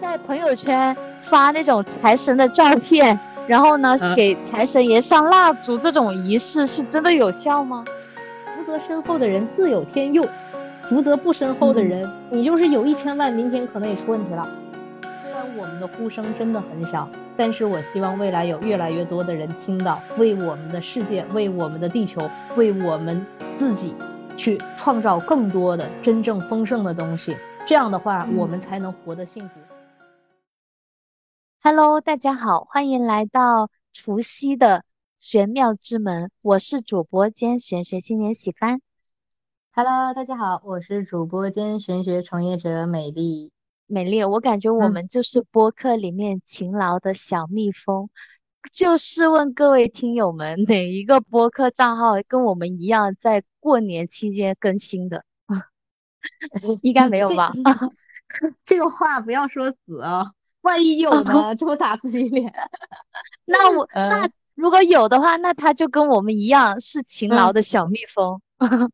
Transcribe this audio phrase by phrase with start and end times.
[0.00, 7.84] 在朋友圈发那种财神的照片，然后呢，给财神爷上蜡烛，这种仪式是真的有效吗？
[8.56, 10.24] 福德深厚的人自有天佑，
[10.88, 14.48] 福德不深厚的人，你就是有一千万，明天可能也出问题了。
[15.22, 23.26] 虽然我们的呼声真的很小，但是我希望未来有越来越多的人听到，为我们的世界，为我们的地球，为我们
[23.56, 23.94] 自己，
[24.36, 27.36] 去创造更多的真正丰盛的东西。
[27.66, 29.60] 这样的话，我们才能活得幸福。
[31.60, 34.84] Hello，大家好，欢迎来到除夕的
[35.18, 38.80] 玄妙之门，我是主播兼玄学青年喜帆。
[39.72, 43.52] Hello，大家好，我是主播兼玄学从业者美丽。
[43.86, 48.08] 美丽，我感觉我们就是播客里面勤劳的小蜜蜂。
[48.72, 55.24] 就试问各位听友们，哪一个播客账号跟我们一样在过年期间更新的？
[56.82, 57.52] 应该没有吧？
[58.64, 60.32] 这个话不要说死啊。
[60.68, 61.54] 万一有呢？
[61.56, 62.52] 这么打自己脸？
[63.46, 68.42] 那我那如果有的话，那他就跟我们一样是勤劳的小蜜蜂。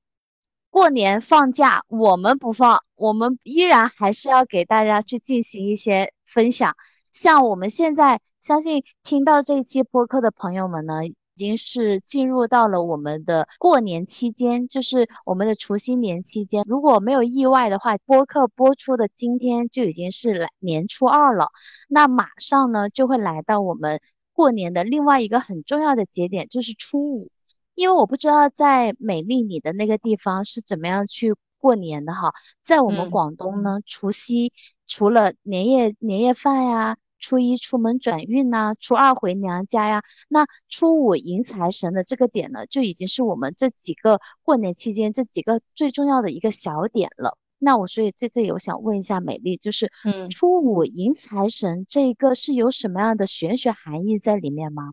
[0.70, 6.76] 过年放假，我们不放，我们依然还是要给大家去进行一些分享。
[7.12, 10.94] 像我们现在，相信听到这期播客的朋友们呢。
[11.34, 16.64] 已经是进入到了我们的过年期间，就是我们的除夕年期间。
[16.68, 21.48] 如果没有意外的话，播客播出的今天就已经是来年初二了。
[21.88, 24.00] 那马上呢就会来到我们
[24.32, 27.30] 过年的另外一个很重要的节点，就是初五。
[27.74, 32.32] 因为我不知道在美丽你的那个地方是怎么样去过年的哈，
[32.62, 34.52] 在我们广东呢，除夕
[34.86, 36.96] 除了年夜年夜饭呀。
[37.24, 47.38] 初一出门转运呐，初二回娘家呀，那初五迎财神的这个点呢，就已经是我们这几个过年期间这几个最重要的一个小点了。
[47.58, 54.92] 那我所以在这里我想问一下美丽，就是嗯，初五迎财神这一个是有什么样的玄学含义在里面吗？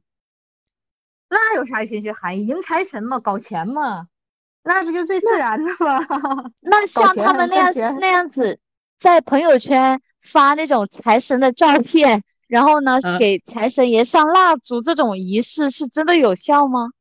[1.30, 2.48] 那有啥玄学含义？
[2.48, 4.08] 迎财神嘛，搞钱嘛，
[4.64, 6.50] 那不就最自然的吗？
[6.62, 8.58] 那像他们那样那样子
[9.00, 10.02] 在朋友圈。
[10.22, 16.92] 发那种财神的照片，然后呢，给财神爷上蜡烛，这种仪式是真的有效吗？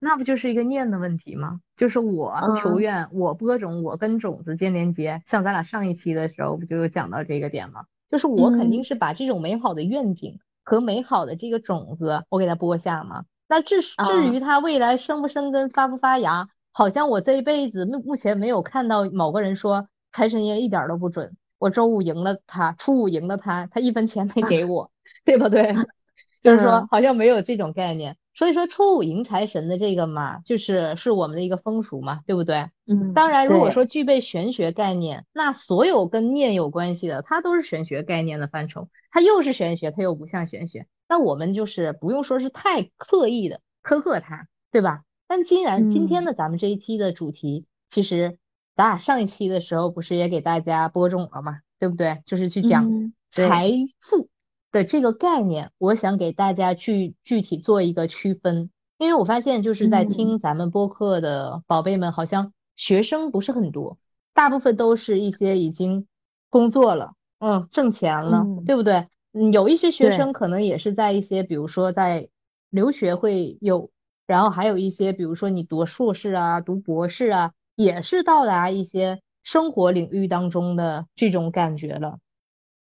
[0.00, 1.60] 那不就是一个念的问题吗？
[1.76, 5.22] 就是我求愿，我播种，我跟种子建连接。
[5.26, 7.84] 像咱俩上一期的时候不就有讲到这个点吗？
[8.08, 13.24] 就是我肯定是把这种美好的愿景和美好的这个种子，我给它播下嘛。
[13.48, 21.36] 那至至于它未来生不生根、发不发芽，好像我这一辈子目目前没有看到某个人说财神爷一点都不准。
[21.58, 24.90] 我周五赢了他，初五赢了他，他一分钱没给 我，
[25.24, 25.74] 对不对？
[26.42, 28.16] 就是说好像没有这种概念。
[28.32, 32.70] 所以说初五迎财神的这个嘛，就是是我们的一个风俗嘛，对不对？
[32.86, 33.12] 嗯。
[33.12, 38.88] 当然，如果说具备玄学概念，那所有跟念有关系的，它都是玄学概念的范畴。
[39.10, 40.86] 它又是玄学，它又不像玄学。
[41.08, 45.02] 那我们就是不用说是太刻意的苛刻它，对吧？
[45.26, 48.38] 但既然今天的咱们这一期的主题，其实。
[48.78, 52.22] 咱俩上一期的时候不是也给大家播种了嘛，对不对？
[52.26, 54.28] 就是去讲财富
[54.70, 63.98] 的这个概念，我想给大家去具体做一个区分，因为我发现就是在听咱们播客的宝贝们，好像学生不是很多，
[64.32, 66.06] 大部分都是一些已经
[66.48, 69.08] 工作了，嗯，挣钱了，对不对？
[69.32, 72.28] 嗯，有一些学生可能也是在一些，比如说在
[72.70, 73.90] 留学会有，
[74.24, 77.54] 然后还有一些，比如说你读硕士啊，读博士啊。
[77.78, 82.18] 也是到达一些生活领域当中的这种感觉了，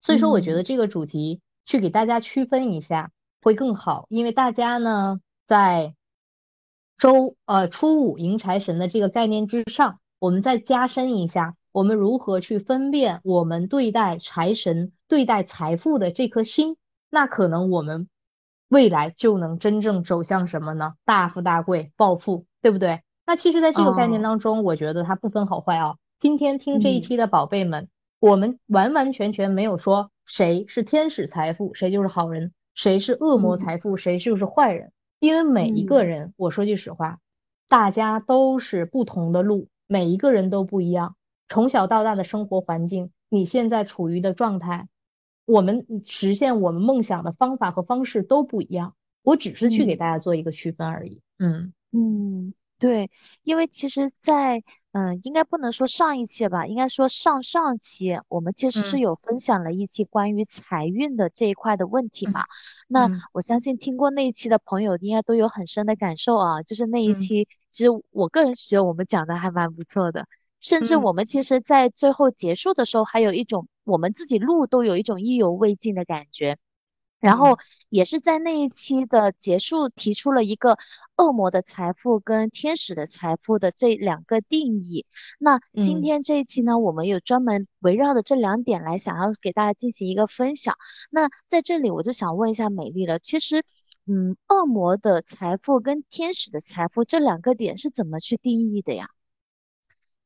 [0.02, 3.10] 所以说我觉得这个主题去给大家区分一下
[3.42, 5.96] 会更好，因为大家呢在
[6.98, 16.76] 周呃初五迎财神的这个概念之上，我们再加深一下，我们如何去分辨我们对待财神、对待财富的这颗心，
[17.10, 18.10] 那可能我们
[18.68, 20.96] 未来就能真正走向什么呢？
[21.06, 23.04] 大富大贵、暴富，对不对？
[23.26, 25.96] 那其实，在这个概念当中，我觉得它不分好坏啊。
[26.20, 27.88] 今天听这一期的宝贝们，
[28.20, 34.92] 我们完完全全没有说谁是天使财富，谁就是好人；谁是恶魔财富，谁就是坏人。
[35.20, 37.20] 因为每一个人，我说句实话，
[37.70, 41.16] 大家都是不同的路，每一个人都不一样。
[41.48, 44.90] 从小到大的生活环境，你现在处于的状态，
[45.46, 48.94] 我们实现我们梦想的方法和方式都不一样。
[49.24, 51.22] 我只是去给大家做一个区分而已。
[51.38, 52.54] 嗯嗯。
[52.82, 53.12] 对，
[53.44, 62.46] 因为其实，在嗯，应该不能说上一期吧，应该说上上期，我们其实是有分享了一期关于财运的这一块的问题嘛。
[62.88, 70.26] 那我相信听过那一期的朋友应该都有很深的感受啊，就是那一期，其实我个人觉得我们讲的还蛮不错的，
[70.60, 76.58] 甚至我们其实，在最后结束的时候，还有一种我们自己录都有一种意犹未尽的感觉。
[77.22, 77.58] 然后
[77.88, 80.78] 也是在那一期的结束，提出了一个
[81.16, 85.06] 恶魔的财富跟天使的财富的这两个定义。
[85.40, 90.76] 那今天这一期呢，我们有专门围绕着这两点来想要给大家进行一个分享。
[91.10, 93.64] 那在这里我就想问一下美丽了，其实，
[94.08, 99.06] 嗯，恶魔的财富跟天使的财富这两个点是怎么去定义的呀？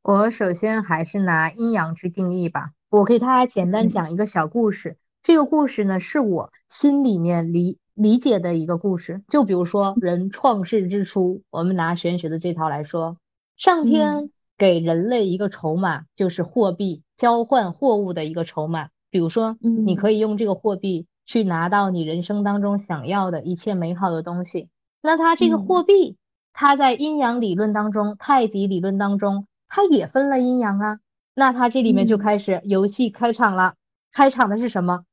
[0.02, 2.72] 我首先还是拿阴阳去定义吧。
[2.90, 4.98] 我给大家简单讲一个小故事。
[5.26, 9.24] 这个故事呢，是我心里面理理解的一个故事。
[9.28, 13.18] 就比如说，人创世之初，我们拿玄学的这套来说，
[13.58, 18.90] 上天给人类一个筹码，就是货币交换货物的一个筹码。
[19.10, 24.70] 比如说，你可以用这个货币去拿到你人生当中想要的一切美好的东西。
[25.02, 26.18] 那它这个货币，
[26.54, 31.00] 它在阴阳理论当中、太极理论当中，它也分了阴阳啊。
[31.34, 33.74] 那它这里面就开始游戏开场了。
[34.14, 35.04] 开场的是什么？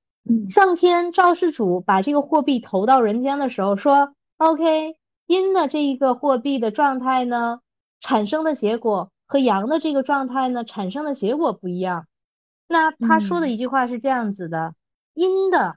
[0.49, 4.97] 上天肇事主把这个货币投到人间的时候说，OK，
[5.27, 7.61] 阴的这一个货币的状态呢，
[8.01, 12.07] 产生的结果和阳的这个状态呢，产生的结果不一样。
[12.69, 14.75] 那他说的一句话是这样子的：
[15.13, 15.77] 阴的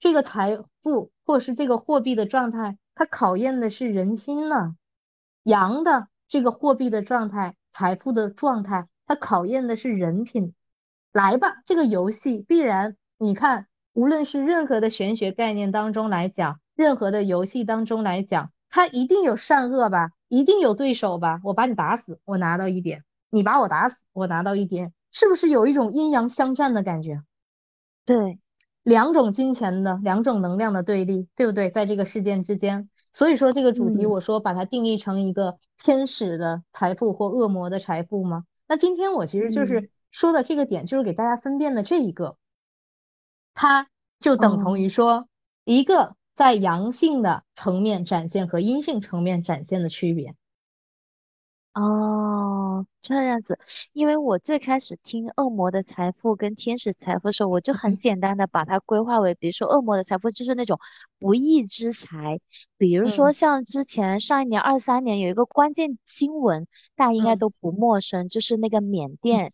[0.00, 4.74] 这个财富或是这个货币的状态，它考验的是人心呢；
[5.42, 10.54] 阳的这个货币的状态、财富的状态，它考验的是人品。
[11.12, 12.96] 来吧，这个游戏必然。
[13.18, 21.40] 你看，无论是任何的玄学概念当中来讲，任何的游戏当中来讲，它一定有善恶吧，一定有对手吧。
[21.42, 27.22] 我把你打死，我拿到一点；你把我打死，我拿到一点，是不是有一种阴阳相战的感觉？
[28.04, 28.38] 对，
[28.82, 31.70] 两种金钱的两种能量的对立，对不对？
[31.70, 38.44] 在这个事件之间，所以说这个主题，我说把它定义成一个天使的财富或恶魔的财富吗？
[38.68, 42.36] 那今天我其实就是说的这个点，就是给大家分辨的这一个。
[43.56, 43.88] 它
[44.20, 45.28] 就等同于说，
[45.64, 50.34] 一个在阳性的层面展现和阴性层面展现的区别。
[51.72, 53.58] 哦，这样子，
[53.92, 60.78] 因为我最开始听恶魔的财富跟天使财富的时候，我就很简单的把它规划为，比如说恶魔的财富就是那种
[61.18, 62.40] 不义之财，
[62.76, 69.52] 比如说像之前上一年二三年有一个关键新闻，大家应该都不陌生，就是那个缅甸。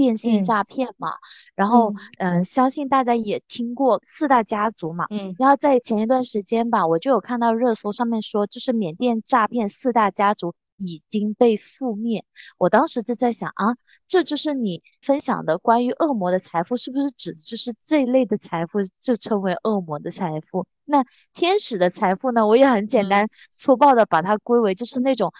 [0.00, 1.12] 电信诈骗嘛，
[1.54, 12.24] 然后嗯，相信大家也听过四大家族嘛，嗯，然后在前一段时间吧，我就有看到热搜上面说，就是缅甸诈骗四大家族已经被覆灭。
[12.56, 13.76] 我当时就在想啊，
[14.08, 20.66] 这就是你分享的关于恶魔的财富，是不是指就是这一类的财富就称为恶魔的财富？
[20.86, 21.04] 那
[21.34, 22.46] 天使的财富呢？
[22.46, 25.30] 我也很简单粗暴的把它归为就是那种。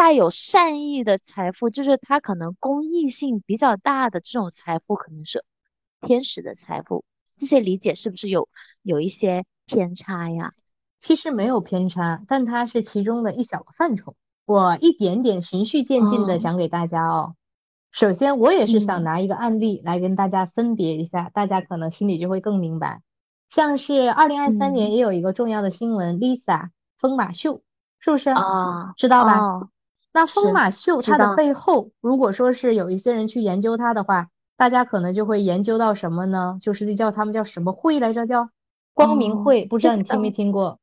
[0.00, 5.44] 带有善意的财富，就是它可能公益性比较大的这种财富，可能是
[6.00, 7.04] 天使的财富。
[7.36, 8.48] 这些理解是不是有
[8.80, 10.54] 有一些偏差呀？
[11.02, 14.16] 其实没有偏差，但它是其中的一小个范畴。
[14.46, 17.34] 我一点点循序渐进的讲给大家哦。
[17.92, 23.02] 首先，我也是想拿一个案例来跟大家分别一下，大家可能心里就会更明白。
[23.50, 27.60] 像是二零二三年也有一个重要的新闻，Lisa 疯马秀，
[27.98, 28.94] 是不是啊？
[28.96, 29.68] 知道吧？
[30.12, 36.58] 那疯马秀它的背后，如果说是有一些人去研究它的话，大家可能就会研究到什么呢？
[36.60, 38.26] 就是那叫他们叫什么会来着？
[38.26, 38.50] 叫
[38.92, 40.78] 光明会，不知道你听没听过？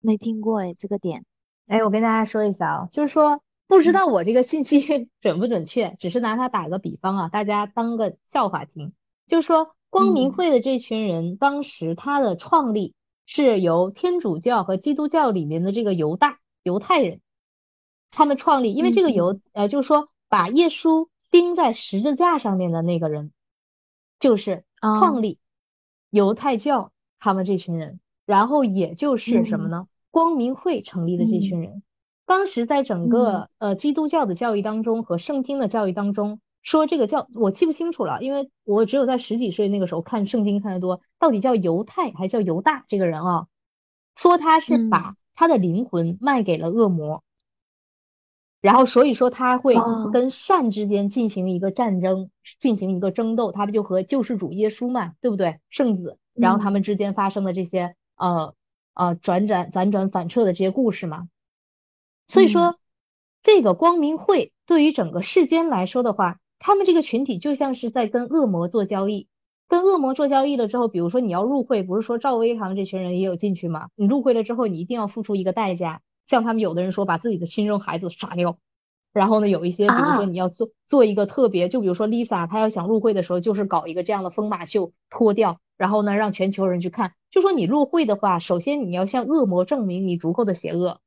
[0.00, 1.24] 没听过哎，这个点。
[1.66, 8.92] 哎，我跟大家说一下啊，就是说不知道我这个信息 准不准确，只是拿它打个比方啊，大家当个笑话听。
[9.26, 17.20] 就是说光明会的这群人，当时他的创立是由天主教和基督教里面的这个犹大犹太人。
[18.16, 23.30] 他们创立，因为这个犹呃，就是说把耶稣钉在十字架上面的那个人，
[24.18, 25.38] 就是创立
[26.08, 29.86] 犹太教他们这群人，然后也就是什么呢？
[30.10, 31.82] 光明会成立的这群人，
[32.24, 43.46] 当时在整个呃基督教的教育当中和圣经的教育当中，说这个叫我记不清楚了，因为我只有在十几岁那个时候看圣经看得多，到底叫犹太还叫犹大这个人啊？
[44.14, 47.22] 说他是把他的灵魂卖给了恶魔。
[48.66, 49.76] 然后，所以说他会
[50.12, 55.60] 跟善之间进行一个战争，进行一个争斗，他不就和救世主耶稣嘛，对不对？
[55.70, 58.54] 圣子，然后他们之间发生的这些呃
[58.92, 61.28] 呃转转辗转反侧的这些故事嘛。
[62.26, 62.74] 所以说，
[63.44, 69.28] 这个光明会对于整个世间来说的话，他们这个群体就像是在跟恶魔做交易，
[69.68, 73.90] 跟恶魔做交易了之后，比如说你要入会，不是说赵薇他们这群人也有进去吗？
[73.94, 76.02] 你入会了之后，你一定要付出一个代价。
[76.26, 78.58] 像他们有的人说把自己的亲生孩子杀掉，
[79.12, 87.12] 然后呢，有一些比如说你要做做一个特别，就比如说 Lisa，她要想入会的时候，就是搞一个这样的疯马秀，脱掉，然后呢让全球人去看。
[87.30, 91.00] 就说你入会的话，首先你要向恶魔证明你足够的邪恶。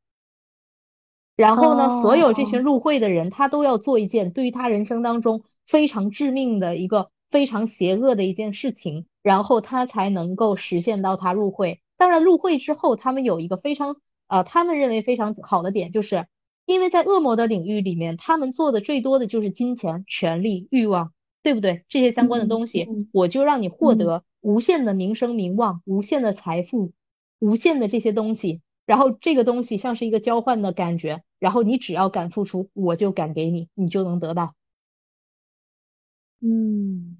[1.36, 11.82] 然后呢，所有这群入会的人，他都要做一件对于他人生当中非常致命的一个非常邪恶的一件事情，然后他才能够实现到他入会。
[11.98, 13.96] 当然，入会之后，他们有一个非常
[14.30, 16.28] 呃，他们认为非常好的点，就是
[16.66, 21.12] 因为在恶魔的领域里面，他们做的最多的就是金钱、权力、欲望，
[21.44, 21.84] 对不对？
[21.90, 26.94] 这些相关的东西，我就让你获得无限的名声、名望、无限的财富、
[27.40, 28.62] 无限的这些东西。
[28.86, 34.56] 然后这个东西像是一个交换的感觉，然后你只要敢付出，我就敢给你，你就能得到。
[36.42, 37.18] 嗯，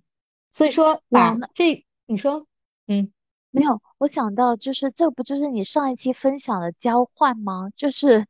[0.52, 2.48] 所以说把这你说，
[2.88, 3.12] 嗯，
[3.52, 7.70] 没有，我想到就是这不就是你上一期分享的交换吗？
[7.76, 8.28] 就是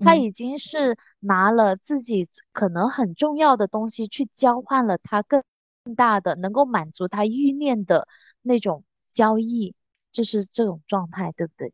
[0.00, 5.42] 他已经是拿了自己可能很重要的东西去交换了他更
[5.84, 8.08] 更大的能够满足他欲念的
[8.42, 8.82] 那种
[9.12, 9.74] 交易，
[10.10, 11.72] 就是这种状态，对不对？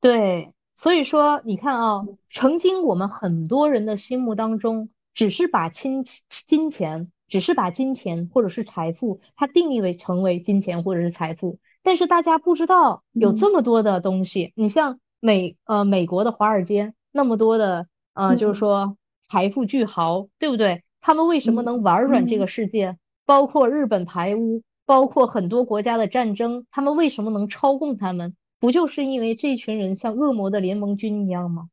[0.00, 6.06] 对，所以说你看啊，曾经我们很多人的心目当中，只是把金
[6.46, 14.52] 金钱，只是把金钱或者是财富，它定义为成为金钱或者是财富，但是大家不知道有这么多的东西。
[14.56, 18.98] 你像美呃美国的华尔街那么多的呃，就是说
[19.30, 20.82] 财富巨豪，对不对？
[21.00, 22.98] 他们为什么能玩转这个世界？
[23.24, 28.36] 包括日本排污，包括很多国家的战争，他们为什么能操控他们？
[28.60, 31.70] 不就是因为这群人像恶魔的联盟军一样吗？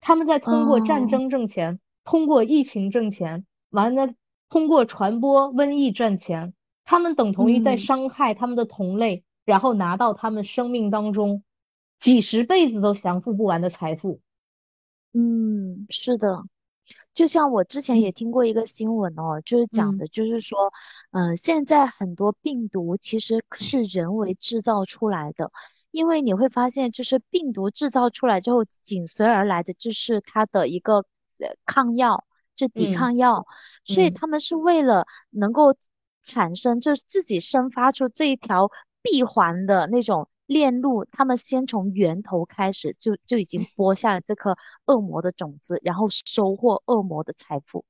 [0.00, 4.10] 他们在通过战争挣钱，通过疫情挣钱，完了
[4.48, 6.54] 通过传播瘟疫赚钱。
[6.84, 11.42] 他们等同于在伤害他们的同类，然后拿到他们生命当中
[11.98, 14.20] 几十辈子都享受不完的财富。
[15.12, 16.44] 嗯，是的，
[17.14, 20.72] 就像我之前也听过一个新闻哦，就是讲的，就是说，
[21.10, 25.50] 嗯，现在很多病毒其实是人为制造出来的。
[25.90, 30.98] 因为你会发现，就是病毒制造出来之后，紧随而来的就是它的一个
[31.38, 33.44] 呃抗药，就抵抗药。
[33.84, 35.74] 所以他们是为了能够
[36.22, 38.70] 产生，就是自己生发出这一条
[39.02, 47.84] 闭环的那种链路，他们先从源头开始，就就已经播下了这颗恶魔的种子，然后收获恶魔的财富。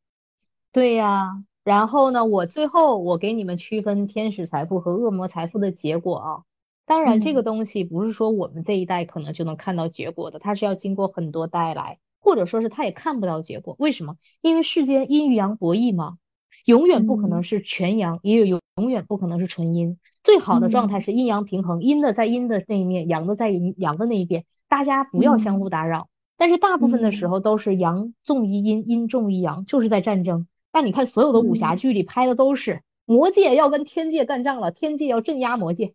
[0.72, 6.42] 对呀，然后呢，我最后我给你们区分天使财富和恶魔财富的结果啊。
[6.86, 13.76] 当然，这个东西不是说我们这一代可能就能看到结果的，它是要经过很多代来，或者说是他也看不到结果。
[13.78, 14.16] 为什么？
[14.40, 16.18] 因为世间阴与阳博弈嘛，
[16.64, 19.98] 永远不可能是全阳，也有永永远不可能是纯阴。
[20.22, 26.08] 最好的状态是阴阳平衡，阴的在阴的那一面，阳的在阴阳的那一边，大家不要相互打扰。
[26.36, 30.46] 但是大部分的时候都是阳重于阴，阴重于阳，就是在战争。
[30.72, 35.94] 但你看所有的武侠剧里拍的都是魔界要跟天界干仗了，天界要镇压魔界。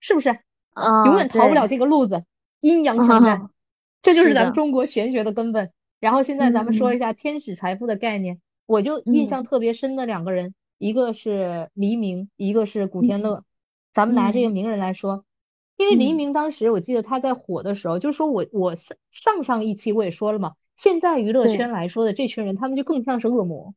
[0.00, 0.38] 是不是？
[0.74, 2.24] 啊永远逃不了这个路子，
[2.60, 3.50] 阴阳相战，
[4.02, 5.70] 这就是咱们中国玄学的根本。
[6.00, 13.42] 然后现在咱们说一下天使财富的概念，我就印象特别深的两个人，一个是黎明，一个是古天乐。
[13.96, 15.24] 咱们拿这个名人来说，
[15.78, 23.74] 因为黎明当时我记得他在火的时候，就是说我我上上上一期我也说了嘛，现在娱乐圈来说的这群人，他们就更像是恶魔。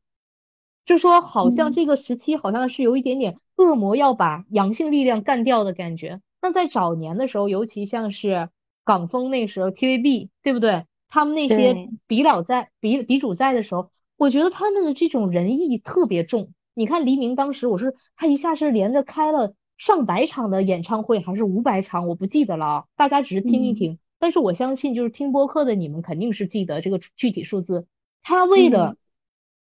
[0.86, 6.20] 就说好像这个时期好像是有一点点恶魔要把阳性力量干掉的感觉。
[6.42, 8.50] 那在早年的时候，尤其像是
[8.84, 10.84] 港风那时候，TVB 对不对？
[11.08, 16.52] 他们那些比老在比比主在的时候，我觉得他们的这种仁义特别重。
[16.74, 22.86] 你看黎明当时，我是他一下是连着开了上百场的演唱会，还是五百场，我不记得了啊。
[22.96, 27.88] 大家只是听一听，但是我相信就是听播客的你们肯定是记得这个具体数字。
[28.22, 28.96] 他为了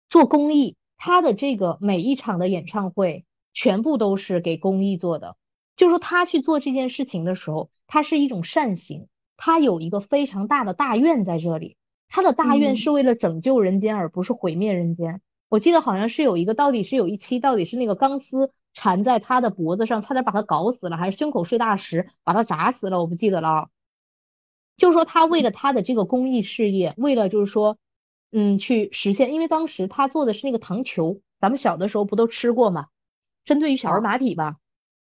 [0.09, 0.77] 做公益。
[0.97, 5.35] 他的这个每一场的演唱会，全部都是给公益做的。
[5.75, 11.75] 就是说，他去做这件事情的时候，他是一种善行，他有一个非常大的大愿在这里。
[12.07, 15.21] 他的大愿是为了拯救人间，而不是毁灭人间。
[15.50, 23.00] 我记得好像是有一个，到底是有一期，到底是那个钢丝缠在他的脖子上，差点把他搞死了，还是胸口碎大石把他砸死了？
[23.00, 23.72] 我不记得了。
[24.77, 27.79] 就是说，他为了他的这个公益事业，为了就是说。
[28.38, 32.88] 嗯，去实现，因为当时他做的是那个糖球，咱们小的时候不都吃过吗？
[33.46, 34.58] 针对于小儿麻痹吧，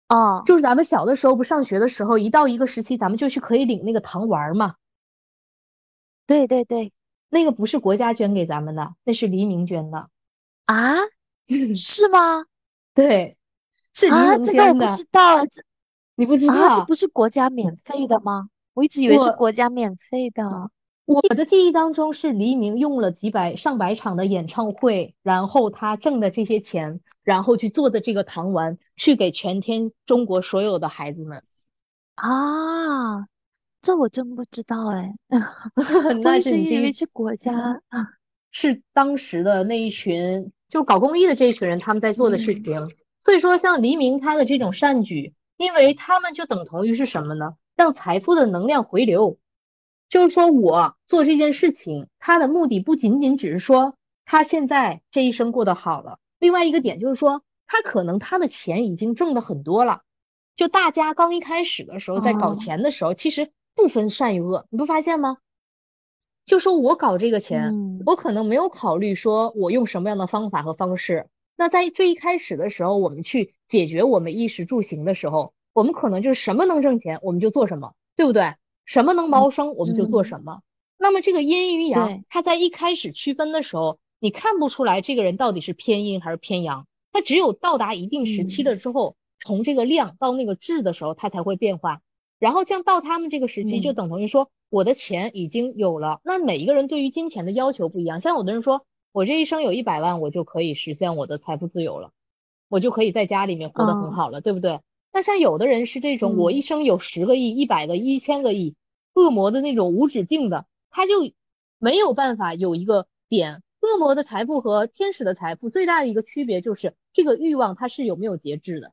[0.08, 4.76] 啊，就是咱们小的时候不上学的时候，一到一个时期，咱们就去可以领那个糖丸嘛。
[6.26, 6.94] 对对对，
[7.28, 10.10] 那个不是国家捐给咱们的，那是黎明捐的。
[10.66, 10.96] 啊？
[11.76, 12.46] 是吗？
[12.94, 13.37] 对，
[13.98, 14.08] 是。
[14.08, 15.64] 啊，这个我不知道，这
[16.16, 16.54] 你不知道？
[16.54, 18.50] 啊，这不是国家免费的吗？
[18.76, 20.70] 我一直以为是国家免费的。
[21.06, 31.44] 我的记忆当中是黎明用了几百上百场的演唱会，然后他挣的这些钱，然后去做的这个糖丸，去给全天中国所有的孩子们。
[32.16, 33.26] 啊，
[33.82, 35.16] 这我真不知道哎，
[36.22, 37.82] 那是以为是国家，
[38.52, 42.92] 是当时的那一群就搞公益的这一群人他们在做的事情。
[43.28, 47.56] 所以说，像黎明他的这种善举，因为他们就等同于是什么呢？
[47.76, 49.38] 让财富的能量回流。
[50.08, 60.04] 就是说我做这件事情，他的目的不仅仅只是说他现在这一生过得好了，另外一个点就是说，他可能他的钱已经挣的很多了。
[60.56, 65.36] 就大家刚一开始的时候，在搞钱的时候，其实不分善与恶，你不发现吗？
[66.46, 67.74] 就说我搞这个钱，
[68.06, 71.28] 我可能没有考虑说我用什么样的方法和方式。
[71.58, 78.54] 那在最一开始的时候，我们去解决我们衣食住行的时候，我们可能就是什么能挣钱我们就做什么，对不对？
[78.86, 80.62] 什么能谋生，我们就做什么。
[80.98, 86.88] 那么这个阴与阳，它在一开始区分的时候，你看不出来这个人到底是偏阴还是偏阳。
[87.12, 92.02] 他只有到达一定时期了之后，从这个量到那个质的时候，它才会变化。
[92.38, 96.22] 然后像到他们这个时期，就等同于说，我的钱已经有了。
[96.24, 98.22] 那每一个人对于金钱的要求不一样。
[98.22, 98.86] 像有的人说，
[99.18, 102.12] 我这一生有一百万，我就可以实现我的财富自由了，
[102.70, 104.80] 我就可以在家里面活得很好了，对不对？
[105.12, 108.76] 那像有的人是这种，我一生有十个亿、一百个、一千个亿，
[109.16, 111.14] 恶魔的那种无止境的，他就
[111.80, 113.64] 没有办法有一个点。
[113.80, 118.92] 恶魔的财富和天使的财富最大的一个区别就是这个欲望它是有没有节制的。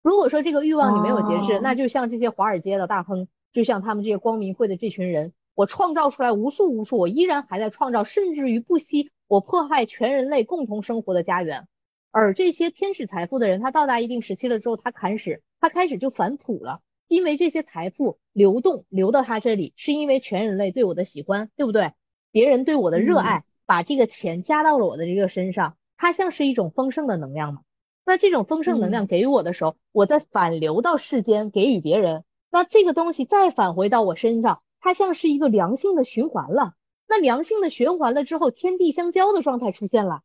[0.00, 11.66] 如果说这个欲望你没有节制，那就像这些华尔街的大亨，就像他们这些光明会的这群人，我创造出来无数无数，我依然还在创造，甚至于不惜我迫害全人类共同生活的家园。
[12.12, 21.90] 而这些天使财富的人，他到达一定时期了之后，他开始他开始就反哺了，因为这些财富流动流到他这里，是因为全人类对我的喜欢，对不对？
[22.30, 27.62] 别人对我的热爱，把这个钱加到了我的这个身上，它像是一种丰盛的能量嘛。
[28.06, 36.74] 那这种丰盛能量给予我的时候，我再反流到世间给予别人，那这个东西再返回到我身上，它像是一个良性的循环了。
[37.08, 40.22] 那良性的循环了之后，天地相交的状态出现了，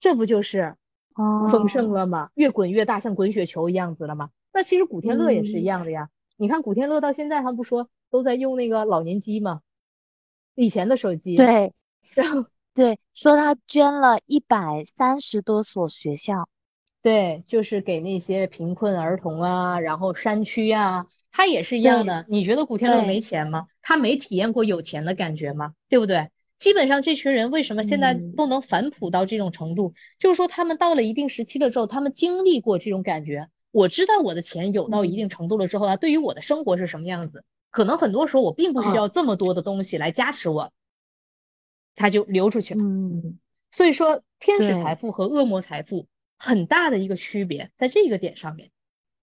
[0.00, 0.76] 这不就是？
[1.50, 2.30] 丰盛了吗？
[2.34, 4.30] 越滚越大，像滚雪球一样子了吗？
[4.52, 6.08] 那其实古天乐也是一样的呀。
[6.36, 9.60] 你看古天乐到现在，他不说都在用那个老年机吗？
[10.54, 11.36] 以前的手机。
[11.36, 11.72] 对。
[12.14, 16.48] 然后对，说他捐了一百三十多所学校。
[17.02, 22.24] 对，就是给那些贫困儿童啊，然后山区啊，他也是一样的。
[22.28, 23.66] 你觉得古天乐没钱吗？
[23.82, 25.74] 他没体验过有钱的感觉吗？
[25.88, 26.30] 对不对？
[26.60, 29.94] 基本上这群人为什么现在都能反哺到这种程度？
[30.20, 33.48] 就是说他们到了一定时期了之后，他们经历过这种感觉。
[33.72, 37.42] 我知道我的钱有到一定程度了之后啊，对于我的生活是什么样子？
[37.70, 40.70] 可能很多时候我并不需要这么多的东西来加持我，
[41.96, 42.84] 他就流出去了。
[42.84, 43.38] 嗯，
[43.72, 46.06] 所以说天使财富和恶魔财富
[46.44, 48.72] 很大的一个区别在这个点上面，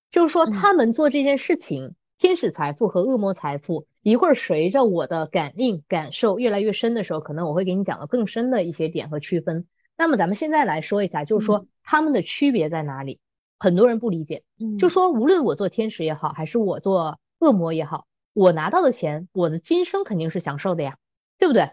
[0.09, 3.87] 就是说他们做这件事情，天使财富和恶魔财富。
[4.01, 9.67] 一会儿随着我的感应感受越来越深的时候，可能我会给你讲到更深的一些点和区分。
[9.97, 13.19] 那么咱们现在来说一下，就是说他们的区别在哪里？
[13.59, 14.43] 很多人不理解，
[14.79, 20.97] 就说无论我做天使也好，还是我做恶魔也好，我拿到的钱，我的今生肯定是享受的呀，
[21.37, 21.71] 对不对？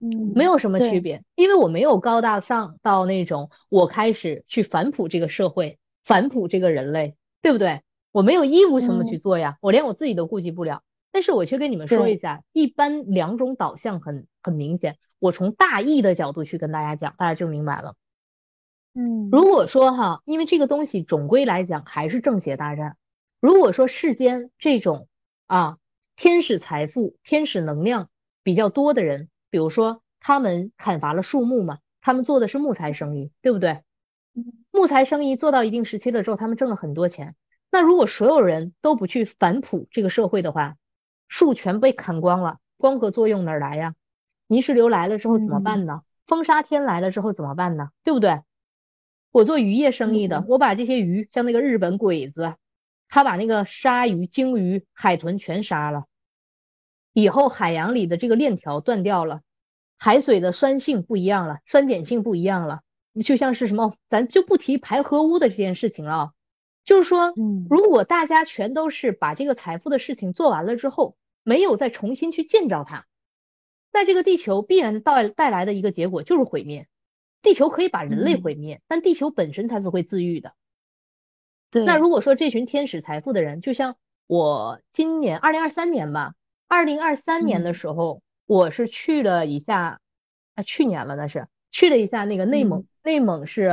[0.00, 7.82] 嗯，没有什么区别，因为我没有高大上到那种我开始去反哺这个社会，反哺这个人类，对不对？
[8.10, 10.82] 我没有义务什么去做呀，我连我自己都顾及不了。
[11.12, 14.96] 但是我却跟你们说一下，一般两种导向很很明显。
[15.18, 17.94] 我从大义的角度去跟大家讲，大家就明白了。
[18.94, 22.96] 嗯，如果说哈，因为这个东西总归来讲还是正邪大战。
[23.40, 25.08] 如果说世间这种
[25.46, 25.78] 啊
[26.16, 28.08] 天使财富、天使能量
[28.42, 33.82] 比较多的人，比如说他们砍伐了树木嘛，他们做的是木材生意，对不对？
[34.70, 37.34] 木材生意做到一定时期了之后，他们挣了很多钱。
[37.70, 40.76] 那如果所有人都不去反哺这个社会的话，
[41.28, 43.94] 树全被砍光了，光合作用哪来呀？
[44.46, 46.02] 泥石流来了之后怎么办呢？
[46.26, 47.90] 风沙天来了之后怎么办呢？
[48.04, 48.42] 对不对？
[49.32, 52.54] 我做渔业生意的，我把这些鱼，像那个日本鬼子，
[53.08, 56.06] 他把那个鲨鱼、鲸鱼、海豚全杀了，
[57.12, 59.40] 以后海洋里的这个链条断掉了，
[59.98, 62.80] 海水的酸性不一样了，酸碱性不一样了，
[63.24, 66.32] 就像是什么，咱就不提排核污的这件事情了。
[66.84, 67.34] 就是说，
[67.68, 73.06] 如果大家全都是把这个财富的事情做完了之后，没有再重新去建造它，
[73.92, 76.88] 那这个地球必然带带来的一个结果就是毁灭。
[77.42, 80.52] 地球可以把人类毁灭，但地球本身它是会自愈的。
[81.70, 81.84] 对。
[81.84, 83.96] 那如果说这群天使财富的人，就像
[84.26, 86.34] 我今年二零二三年吧，
[86.70, 90.00] 二零二三年的时候，我是去了一下，
[90.54, 93.72] 啊，去年了那是去了一下那个内蒙，内蒙是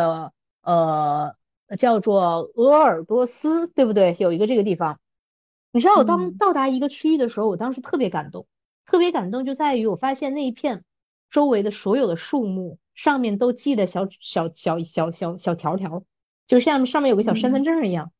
[0.63, 1.36] 呃
[1.77, 4.15] 叫做鄂尔多斯，对不对？
[4.17, 4.99] 有一个这个地方。
[5.71, 8.47] 你知道我当到达一个区域的时候，我当时特别感动，
[8.88, 10.83] 特别感动就在于我发现那一片
[11.29, 16.03] 周围的所有的树木上面都系着小小小小小小条条，
[16.47, 18.12] 就像上面有个小身份证一样。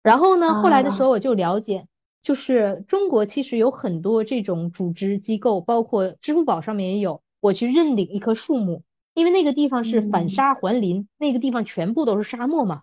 [0.00, 1.88] 然后呢，后来的时候我就了解，
[2.28, 8.82] 就是中国其实有很多这种组织机构，包括支付宝上面也有，我去认领一棵树木，
[9.14, 12.82] 因为那个地方是反沙还林，那个地方全部都是沙漠嘛。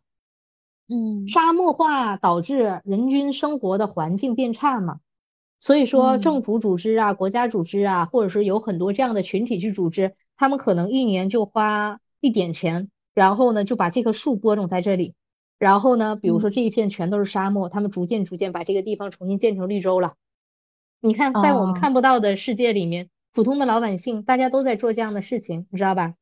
[0.89, 4.97] 嗯，沙漠化导致人均生活的环境变差嘛，
[5.59, 15.13] 所以说政府组织啊、国家组织啊，或者是有很多这样的群体去组织，他们可能一年就花一点钱，然后呢就把这棵树播种在这里，
[15.57, 20.15] 然后呢，比如说这一片全都是沙漠，他们逐渐逐渐把这个地方重新建成绿洲了。
[21.01, 26.15] 你看，在我们看不到的世界里面，普通的老百姓大家都在做这样的事情，你知道吧？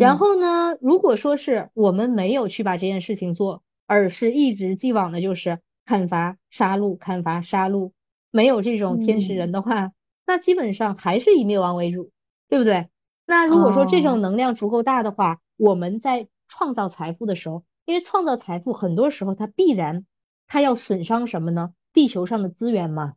[0.00, 7.92] 然后呢，如果说是我们没有去把这件事情做，而是一直既往的就是砍伐、杀戮、砍伐、杀戮，
[8.32, 9.92] 没有这种天使人的话，
[10.26, 12.10] 那基本上还是以灭亡为主，
[12.48, 12.88] 对不对？
[13.24, 20.04] 那如果说这种能量足够大的话，我们在创造财富的时候，因为创造财富很多时候它必然
[20.46, 21.72] 它要损伤什么呢？
[21.94, 23.14] 地球上的资源嘛，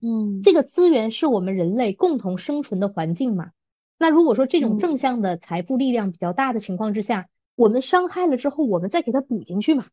[0.00, 3.52] 嗯，这个资源是我们人类共同生存的环境嘛。
[3.96, 9.86] 那如果说这种正向的财富力量比较大的情况之下，我们伤害了之后，我们再给它补进去嘛？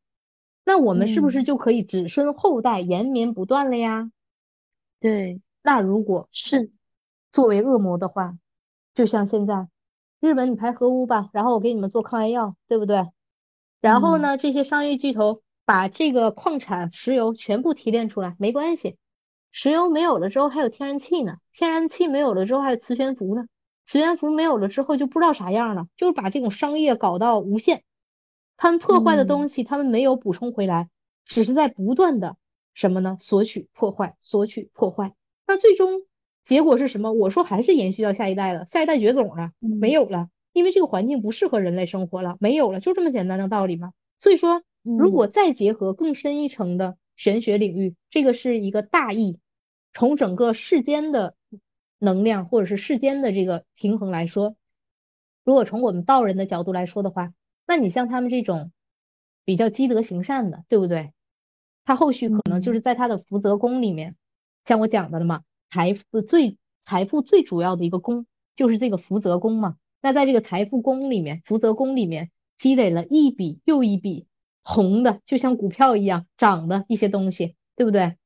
[0.66, 4.12] 那我们是不是就可以子孙后代延绵不断了呀？
[5.00, 6.72] 对，那如果是
[7.32, 8.38] 作为恶魔的话，
[8.96, 9.68] 就像现在
[10.20, 13.08] 日本你排核污吧，然后我给你们做抗癌药，对不对？
[13.82, 18.98] 然后呢，这些商业巨头把这个矿产石油全部提炼出来，没关系，
[19.52, 23.46] 石油没有了之后还有天然气呢，天然气没有了之后还有磁悬浮呢。
[23.86, 27.84] 磁悬浮没有了之后就不知道啥样了，就是把这种商业搞到无限，
[28.56, 30.90] 他们破坏的东西他们没有补充回来，
[31.26, 32.38] 只是在不断的
[32.76, 33.18] 什么呢？
[33.20, 35.16] 索取破坏，索取破坏，
[35.48, 36.02] 那最终
[36.44, 37.14] 结果是什么？
[37.14, 43.94] 我说还是延续到下一代了，下一代绝种了，没有了，因为这个环境不适合人类生活了，没有了，就这么简单的道理嘛。
[44.18, 49.40] 所以说，如果再结合更深一层的玄学领域，这个是一个大义，
[49.94, 51.36] 从整个世间的。
[52.02, 54.56] 能量或者是世间的这个平衡来说，
[55.44, 57.34] 如果从我们道人的角度来说的话，
[57.68, 58.72] 那你像他们这种
[59.44, 61.12] 比较积德行善的，对不对？
[61.84, 64.16] 他后续可能就是在他的福泽宫里面，
[64.64, 69.76] 像我讲的了嘛，财富最财富最主要的一个宫就是这个福泽宫嘛。
[70.02, 74.28] 那在这个财富宫里面，福泽宫里面积累了一笔又一笔
[74.64, 78.18] 红的，就像股票一样涨的一些东西，对不对？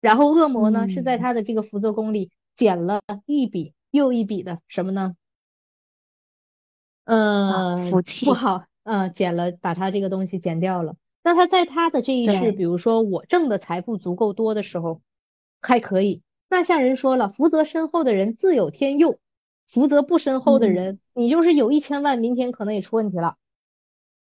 [0.00, 2.30] 然后恶魔呢是在他的这个福泽宫里。
[2.56, 5.16] 捡了一笔又一笔的什么呢？
[7.04, 10.96] 嗯，福气不好，嗯，捡了，把他这个东西减掉了。
[11.22, 15.00] 那他在他的这一世，比如说我挣的财富足够多的时候，
[15.62, 16.20] 还可以。
[16.50, 19.18] 那像人说了，福泽深厚的人自有天佑，
[19.72, 23.36] 福泽不深厚的人，你就是有一千万，明天可能也出问题了，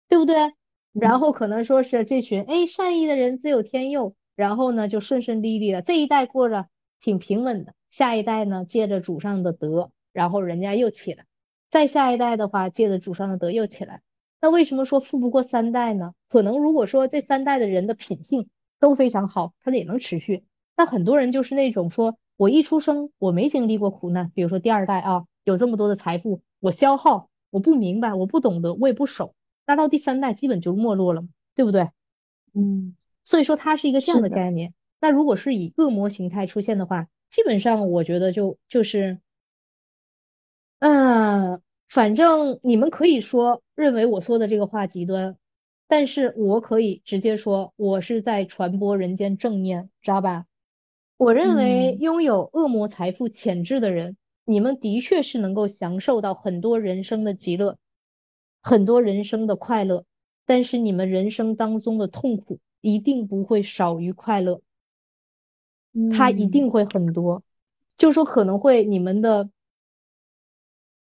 [0.07, 0.53] 对不对？
[0.93, 6.67] 然后可能说是这群哎善意的人自有天佑，然后呢就顺顺利利的，这一代过着
[7.01, 7.73] 挺平稳的。
[7.89, 11.23] 下一代呢，借着祖上的德，然后人家又起来；
[11.71, 14.01] 再下一代的话，借着祖上的德又起来。
[14.39, 16.13] 那为什么说富不过三代呢？
[16.29, 20.43] 可能如果说这三代的人的品性都非常好，他也能持续。
[20.75, 29.33] 但很多人就是那种说，我一出生我没经历过苦难，比如说第二代啊，有这么多的财富，我消耗，我不明白，我不懂得，我也不守，
[29.65, 31.23] 那到第三代基本就没落了，
[31.55, 31.89] 对不对？
[32.53, 34.73] 嗯，所以说它是一个这样的概念。
[35.01, 39.19] 那如果是以恶魔形态出现的话，基本上我觉得就就是，
[40.79, 45.37] 嗯，反正你们可以说认为我说的这个话极端，
[45.87, 50.45] 但是我可以直接说，我是在传播人间正念，知道吧？
[51.17, 54.15] 我认为拥有恶魔财富潜质的人，
[54.49, 57.77] 你们的确是能够享受到很多人生的极乐，
[58.63, 60.05] 很多人生的快乐，
[60.47, 64.61] 但是你们人生当中的痛苦一定不会少于快乐。
[66.17, 67.43] 它一定会很多，
[67.95, 69.51] 就说可能会你们的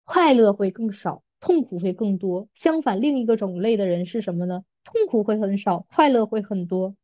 [0.04, 2.50] 快乐会更少，痛苦会更多。
[2.54, 4.66] 相反，另一个种类的人是什么呢？
[4.84, 6.98] 痛苦会很少，快乐会很多，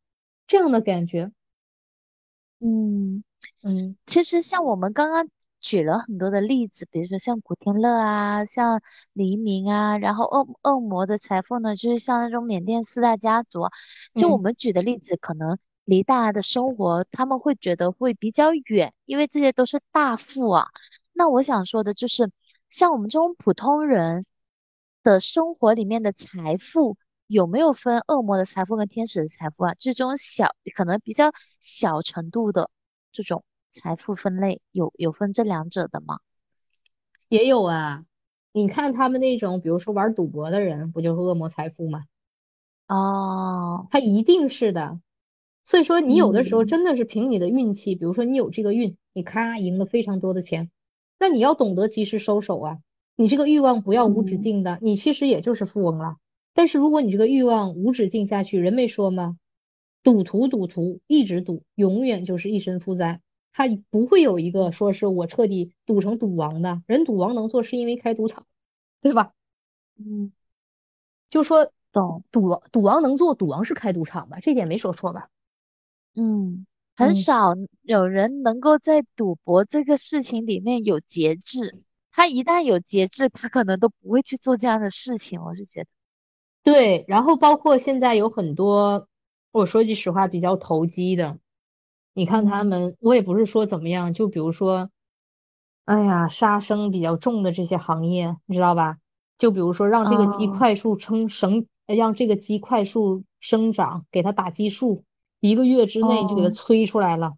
[0.46, 1.32] 这样的感觉。
[2.60, 3.24] 嗯
[3.62, 8.80] 嗯，其实像我们刚刚举了很多的例子，比如说像古天乐啊，像
[9.12, 13.68] 黎明啊，然后恶恶魔的财富呢，就是像那种缅甸四大家族。
[14.14, 15.58] 就我们举的例子可能。
[15.88, 20.66] 离大家的生活，他们会觉得会比较远，因为这些都是大富啊。
[21.14, 22.30] 那我想说的就是，
[22.68, 24.26] 像我们这种普通人
[25.02, 29.74] 的生活里面的财富，有没有分恶魔的财富跟天使的财富啊？
[29.78, 32.68] 这种小可能比较小程度的
[33.10, 33.42] 这种
[33.78, 36.18] 财富分类，有有分这两者的吗？
[37.30, 38.04] 也有啊，
[38.52, 42.04] 你看他们那种，比如说玩赌博的人，不就是恶魔财富吗？
[42.88, 45.00] 哦，他一定是的。
[45.64, 50.70] 所以说，你有的时候真的是凭你的运气，比如说你有这个运，你咔赢了非常多的钱，
[51.18, 52.78] 那你要懂得及时收手啊。
[53.14, 56.16] 你这个欲望不要无止境的，你其实也就是富翁了。
[56.54, 59.36] 但是如果你这个欲望无止境下去，人没说吗？
[60.02, 63.20] 赌徒赌徒一直赌，永远就是一身负债。
[63.52, 68.46] 他不会有一个说是我彻底赌成赌王的人，赌王能做是因为开赌场，
[69.00, 69.32] 对吧？
[69.98, 70.32] 嗯，
[71.30, 74.38] 就说懂赌赌王能做，赌王是开赌场吧？
[74.40, 75.28] 这点没说错吧？
[76.14, 81.82] 嗯，很少有人能够在赌博这个事情里面有节制。
[82.10, 85.42] 他一旦有节制，他可能都不会去做这样的事情。
[85.42, 85.86] 我是觉得，
[86.64, 87.04] 对。
[87.06, 89.08] 然后包括现在有很多，
[89.52, 91.38] 我说句实话，比较投机的。
[92.14, 94.90] 你看他们，我也不是说怎么样，就比如说，
[95.84, 98.96] 哎呀，杀生比较重的这些行业，你知道吧？
[99.38, 105.04] 就比如说让这个鸡快速生生，让这个鸡快速生长，给它打激素，
[105.40, 107.34] 一个月之内就给它催出来了。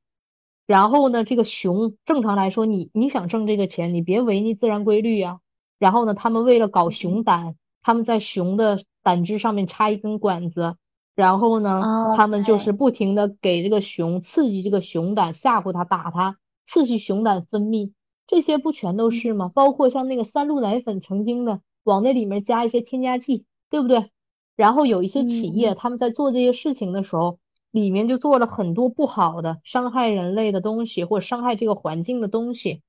[0.67, 5.41] 然后呢，这个熊正常来说，你你想挣这个钱，你别违逆自然规律呀。
[5.79, 10.77] 然后呢，他们为了搞熊胆，他们在熊的胆汁上面插一根管子。
[11.21, 11.83] 然后呢，
[12.17, 17.93] 他们就是不停的给这个熊刺激这个熊胆，吓唬它，打它，刺激熊胆分泌，
[18.27, 19.51] 这些不全都是吗？
[19.55, 24.11] 包括像那个三鹿奶粉，曾经的往那里面加一些添加剂，对不对？
[24.57, 27.39] 然后有一些企业他们在做这些事情的时候，
[27.71, 32.81] 里面就做了很多不好的、伤害人类的东西，或者伤害这个环境的东西，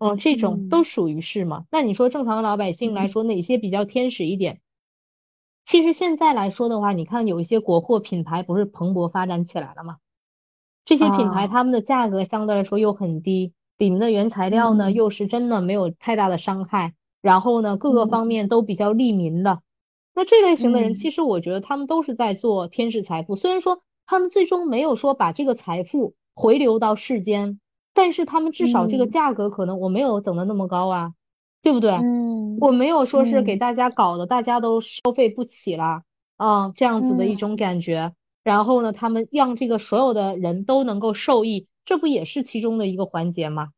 [0.00, 1.66] 嗯，这种都属于是吗？
[1.70, 4.58] 那你说正常老百姓来说，哪些比较天使一点？
[5.66, 9.96] 其实现在来说的话，你看有一些国货品牌不是蓬勃发展起来了吗？
[10.84, 19.60] 这些品牌他们的价格相对来说又很低，里面的原材料呢又是真的没有太大的伤害，然后呢各个方面都比较利民的。
[20.14, 23.34] 那这类型的人，其实我觉得他们都是在做天使财富。
[23.34, 27.58] 虽然说他们最终没有说把这个财富回流到世间，
[27.92, 31.14] 但是他们至少这个价格可能我没有整的那么高啊。
[31.66, 31.90] 对不对？
[31.90, 36.04] 嗯，我没有说是给大家搞的，大家都消费不起了
[36.36, 38.14] 嗯，这样子的一种感觉。
[38.44, 43.70] 然后呢，他们让这个所有的人都能够受益，这不也是其中的一个环节吗？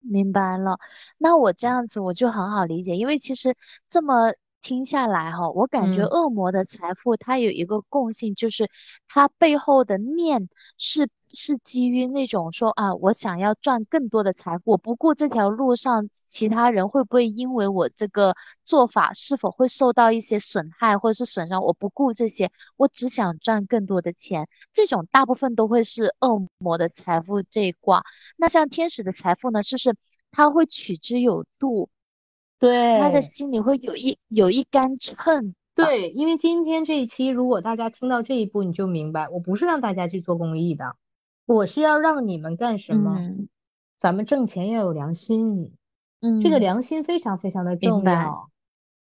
[0.00, 0.80] 明白了，
[1.16, 3.54] 那我这样子我就很好理解，因为其实
[3.88, 8.68] 这么听下来哈，我感觉恶魔的财富它有一个共性，就是
[9.06, 11.08] 它背后的念是。
[11.32, 18.34] 是基于那种说啊，我想要赚更多的财富，我不顾这条路上其他人会不会因为我这个
[18.64, 24.48] 做法是否会受到一些损害或者是损伤，我不顾这些，我只想赚更多的钱。
[24.72, 28.04] 这种大部分都会是恶魔的财富这一卦。
[28.36, 29.94] 那像天使的财富呢，就是
[30.30, 31.88] 他会取之有度，
[32.58, 35.54] 对，他的心里会有一有一杆秤。
[35.74, 40.96] 对，因为今天这一期，如果大家听到这一步，你就明白，我不是让大家去做公益的。
[41.46, 43.18] 我是要让你们干什么？
[43.98, 45.72] 咱们挣钱要有良心，
[46.20, 48.50] 嗯，这个良心非常非常的重要，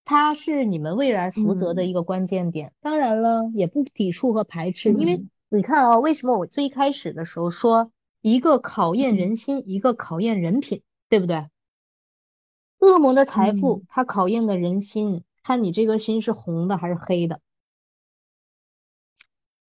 [0.06, 2.72] 它是你们未来福泽的一个关键点。
[2.82, 11.50] 当然了，也不抵触和排斥，因为你看啊，为什么我最开始的时候说一个考验人心，一个考验人品，对不对？
[12.80, 17.42] 恶魔的财富，它考验的人心，看你这个心是红的还是黑的。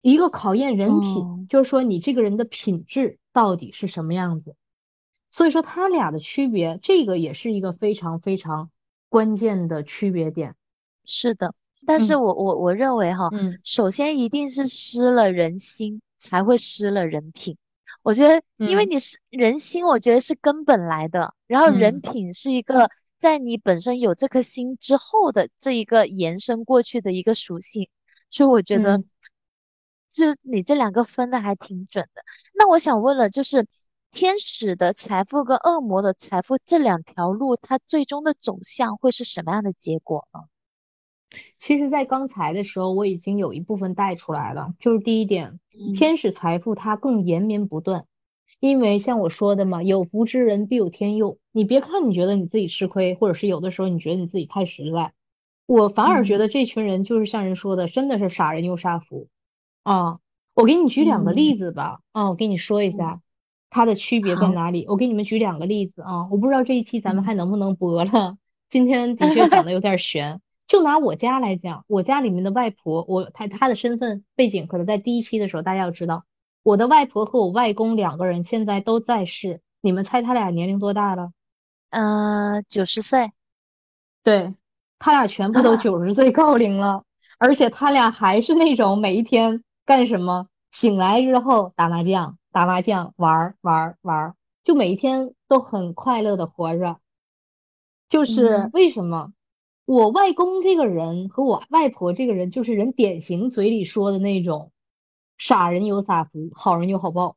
[0.03, 4.55] 一个考验人品，就是说你这个人的品质到底是什么样子。
[5.31, 8.71] 所以说他俩的区别，这个也是一个非常非常
[9.09, 10.57] 关键的区别点。
[11.05, 11.55] 是的，
[11.87, 13.31] 但是我我我认为哈，
[13.63, 17.57] 首先一定是失了人心，才会失了人品。
[18.03, 27.89] 我觉得，因为你是人心，我觉得是根本来的，然后人品是一个在你本身有这颗心之后的这一个延伸过去的一个属性，
[28.31, 29.05] 所以我觉得。
[30.11, 32.23] 就你这两个分的还挺准的，
[32.55, 33.67] 那我想问了，就是
[34.11, 40.41] 天使的财富跟恶魔的财富这两条路，它最终的走向会是什么样的结果呢？
[41.61, 45.61] 其实，在刚才的时候，我已经有一部分带出来了，就是第一点，
[45.97, 48.05] 天使财富它更延绵不断，
[48.59, 51.39] 因为像我说的嘛，有福之人必有天佑。
[51.53, 55.13] 你别看你觉得你自己吃亏，或者是有的时候你觉得你自己太实在，
[55.67, 59.29] 我反而觉得这群人就是像人说的，真的是傻人又傻福。
[59.91, 60.21] 啊，
[60.55, 63.21] 我给你举两个例子吧，啊，我给你说一下
[63.71, 64.87] 它的区别在哪里。
[64.87, 68.37] 我给你们举两个例子啊，我不知道这一期咱们还能不能播了。
[68.69, 70.41] 今天的确讲的有点悬。
[70.69, 76.23] 就拿我家来讲，我家里面的外婆，我她她的身份背景可能在第一期的时候大家要知道，
[76.63, 79.61] 我的外婆和我外公两个人现在都在世。
[79.81, 81.33] 你们猜他俩年龄多大了？
[81.91, 83.33] 嗯，九十岁。
[84.23, 84.55] 对，
[85.01, 87.03] 他俩全部都九十岁高龄了，
[87.39, 97.01] 而且他俩还是那种每一天干什么，醒来之后打麻将，打麻将，玩玩玩，就每一天都很快乐的活着。
[98.09, 99.33] 就是为什么？
[99.87, 104.71] 我外公这个人和我外婆这个人，就是人典型嘴里说的那种，
[105.39, 107.37] 傻人有傻福，好人有好报。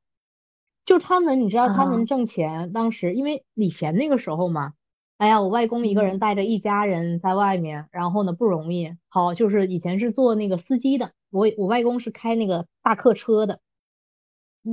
[0.85, 4.73] 就他们，你知道他们挣钱，当时因为以前那个时候嘛，
[5.17, 8.95] 哎呀，我外公一个人带着一家人在外面，然后呢不容易。
[9.09, 13.59] 好，就是以前是做那个司机的，我我外公是开那个大客车的。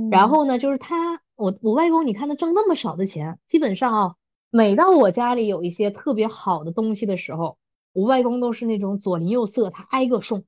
[0.09, 4.15] 然后呢，就是他，我我外公，你看他挣那么少的钱，基本上啊，
[4.49, 7.57] 每到我家里有一些特别好的东西的时候。
[7.93, 10.45] 我外公都是那种左邻右舍，他挨个送。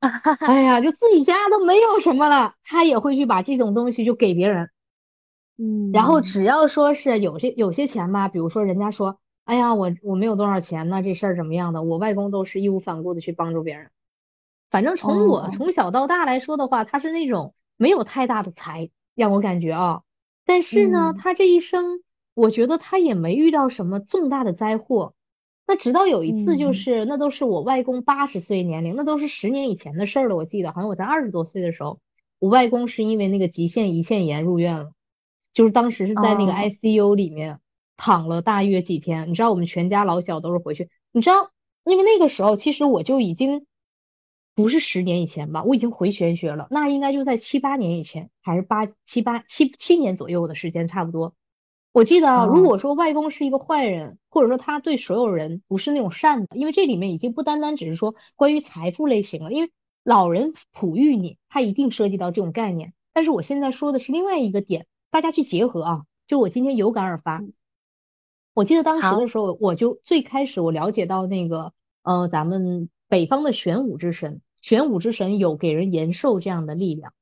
[0.46, 4.70] 哎呀，就自己家都没有什么了，他也会去把这种东西就给别人。
[5.58, 5.90] 嗯。
[5.92, 13.90] 然后只要说是有些有些钱吧，比如说人家说，哎呀，我我没有多少钱呢，这事儿怎么样的，我外公都是义无反顾的去帮助别人。
[14.70, 20.02] 反正从我从小到大来说的话，他是那种没有太大的财，让我感觉啊。
[20.46, 22.02] 但是呢，他这一生，
[22.34, 25.14] 我觉得他也没遇到什么重大的灾祸。
[25.66, 30.34] 那直到有一次，就是那都是我外公八十岁年龄，那都是十年以前的事儿了。
[30.34, 32.00] 我记得好像我在二十多岁的时候，
[32.40, 34.90] 我外公是因为那个急性胰腺炎入院了，
[35.52, 37.60] 就是当时是在那个 ICU 里面
[37.96, 39.28] 躺了大约几天。
[39.28, 41.50] 你知道我们全家老小都是回去，你知道，
[41.84, 43.64] 因为那个时候其实我就已经
[44.60, 51.34] 不是十年以前吧，我已经回玄学了，那应该就在七八年以前，还是八七八七七年左右的时间差不多。
[51.92, 59.70] 我记得啊，如果说外公是一个坏人，或者说他对所有人不是那种善的，因为这里面已经不单单只是说关于财富类型了，因为
[60.04, 62.92] 老人哺育你，他一定涉及到这种概念。
[63.12, 66.02] 但是我现在说的是另外一个点，大家去结合啊。
[66.28, 67.42] 就我今天有感而发，
[68.54, 71.72] 我记得当时的时候，我就最开始我了解到那个
[72.04, 77.12] 呃，咱们北方的玄武之神，玄武之神有给人延寿这样的力量。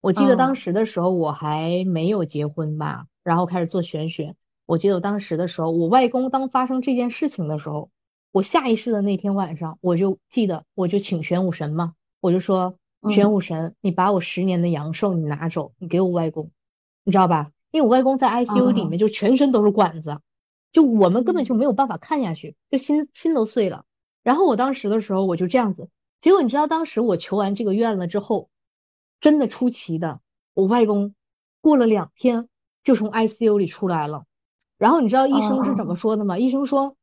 [0.00, 3.06] 我记得当时的时候，我还没有结婚吧。
[3.22, 4.34] 然后开始做玄学。
[4.64, 7.90] 我记得我当时的时候，我外公当发生这件事情的时候，
[8.32, 12.78] 我下意识的那天晚上，我就记得，我就请玄武神嘛，我就说
[13.10, 16.50] 玄武神，你把我十年的阳寿你拿走，你给我外公，
[17.04, 17.52] 你知道吧？
[17.70, 20.20] 因为我外公在 ICU 里面就全身都是管子，
[20.72, 23.84] 就我们根本就没有办法看下去，就心心都碎了。
[24.22, 25.88] 然后我当时的时候我就这样子，
[26.20, 28.48] 结果你知道当时我求完这个愿了之后，
[29.20, 30.20] 真的出奇的，
[30.54, 31.14] 我外公
[31.60, 32.48] 过了两天。
[32.82, 34.24] 就从 ICU 里出来了，
[34.78, 36.38] 然后你知道医生是怎么说的吗？
[36.38, 36.96] 医生说，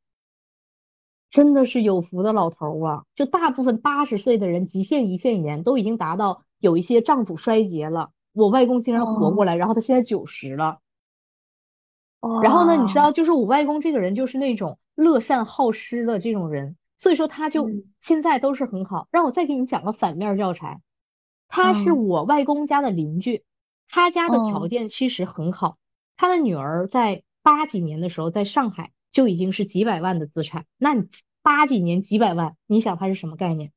[1.30, 3.04] 真的是有福的老头啊！
[3.14, 10.80] 就大部分八十岁的人，急性胰腺炎都已经达到有一些脏腑衰竭了，我外公竟然活过来，然后他现在九十了。
[12.42, 19.08] 然后呢，你知道，就是我外公这个人就是那种乐善好施的这种人，所以说他就现在都是很好。
[19.10, 20.82] 让我再给你讲个反面教材，
[21.48, 23.44] 他是我外公家的邻居。
[23.88, 25.78] 他家的条件其实很好，
[26.16, 30.66] 他的女儿在八几年的时候在上海就已经是几百万的资产。
[30.76, 31.08] 那你
[31.40, 33.72] 八几年几百万，你想他是什么概念？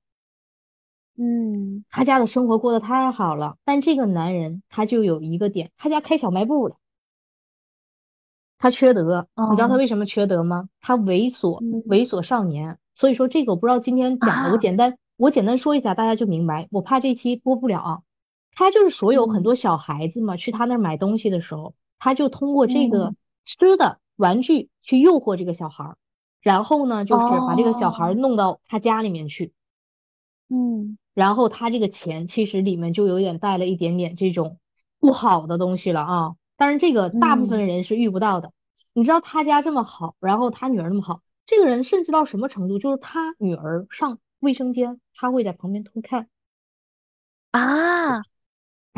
[1.15, 3.57] 嗯，他家的生活过得太好了。
[3.63, 6.75] 但这个男人他就有一个点，他家开小卖部了，
[8.57, 9.29] 他缺德。
[9.49, 10.67] 你知道他为什么缺德吗？
[10.81, 12.79] 他猥琐，猥琐少年。
[12.95, 16.67] 所以说这个我不知道今天讲的，我简单我简单说一下，大家就明白。
[16.71, 18.01] 我怕这期播不了啊。
[18.53, 25.97] 他就是所有很多小孩子嘛，去他那儿买东西的时候，他就通过这个吃的玩具去诱惑这个小孩儿，
[26.41, 29.53] 然后呢，就是把这个小孩弄到他家里面去，
[30.49, 34.59] 嗯，然后他这个钱其实里面就有点带了一点点这种
[34.99, 36.35] 不好的东西了啊。
[36.57, 38.51] 但是这个大部分人是遇不到的。
[38.93, 46.27] 你知道他家这么好，然后他女儿那么好，这个人甚至到什么程度，就是他女儿上卫生间，他会在旁边偷看
[47.51, 48.21] 啊。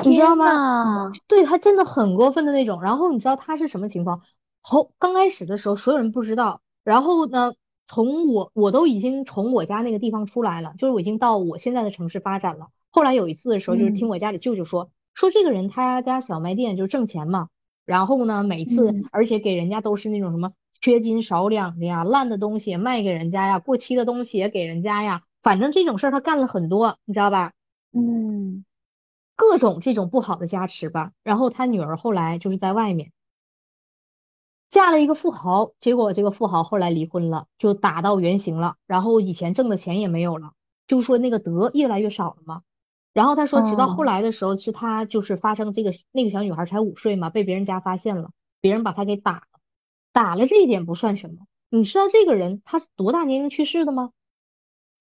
[0.04, 1.12] 你知道吗？
[1.28, 2.82] 对他真的很过分的那种。
[2.82, 4.22] 然后你知道他是什么情况？
[4.62, 6.62] 后刚开始的时候，所有人不知道。
[6.84, 7.54] 然后呢，
[7.88, 12.70] 从我我都已经从我家那个地方出来了，就是我已经到我现在的城市发展了。
[12.90, 17.50] 后来有一次的时候，就是听我家里舅舅说，说这个人他家小卖店就挣钱嘛。
[17.86, 20.54] 然后呢，每次而且给人家都是那种什么
[20.84, 27.54] 缺斤少两的呀，烂的东西也卖给人家呀，过期的东西也给人家呀，反正这种事儿他干了很多，你知道吧？
[27.94, 28.66] 嗯。
[29.38, 31.14] 各种这种不好的加持吧。
[31.24, 33.12] 然后他女儿后来就是在外面
[34.70, 38.76] 嫁了一个富豪，结果这个富豪后来离婚了，就打到原形了。
[38.86, 40.52] 然后以前挣的钱也没有了，
[40.86, 42.62] 就是说那个德越来越少了嘛。
[43.14, 49.53] 然后他说，直到后来的时候，是他就是发生这个那个小女孩才五岁嘛，被别人家发现了，别人把他给打了，
[50.14, 51.48] 打了这一点不算什么。
[51.70, 54.12] 你知道这个人他是多大年龄去世的吗？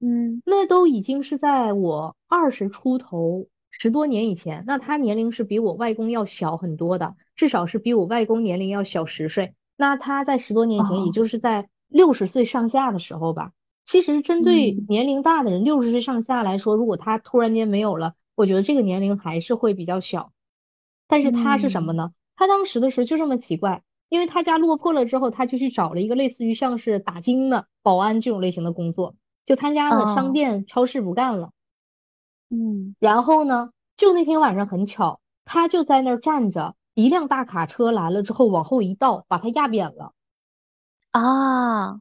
[0.01, 9.55] 嗯，那都已经是在我二十出头十多年以前，那他年龄是比我外公要小很多的，至少是比我外公年龄要小十岁。
[9.77, 13.53] 那他在十多年前，也就是在六十岁上下的时候吧。
[13.85, 20.33] 其实针对年龄大的人，六十岁上下来说，如果他突然间没有了，我觉得这个年龄还是会比较小。
[21.07, 22.13] 但是他是什么呢？
[22.37, 23.83] 他当时的时候就这么奇怪，
[24.13, 29.15] 因为他家落魄了之后，他就去找了一个类似于像是打更的保安这种类型的工作，
[29.47, 31.49] 就他家的商店、超市不干了。
[32.51, 40.13] 嗯，然后呢，就那天晚上很巧，他就在那儿站着，一辆大卡车来了之后，往后一倒，把他压扁了。
[41.13, 42.01] 啊。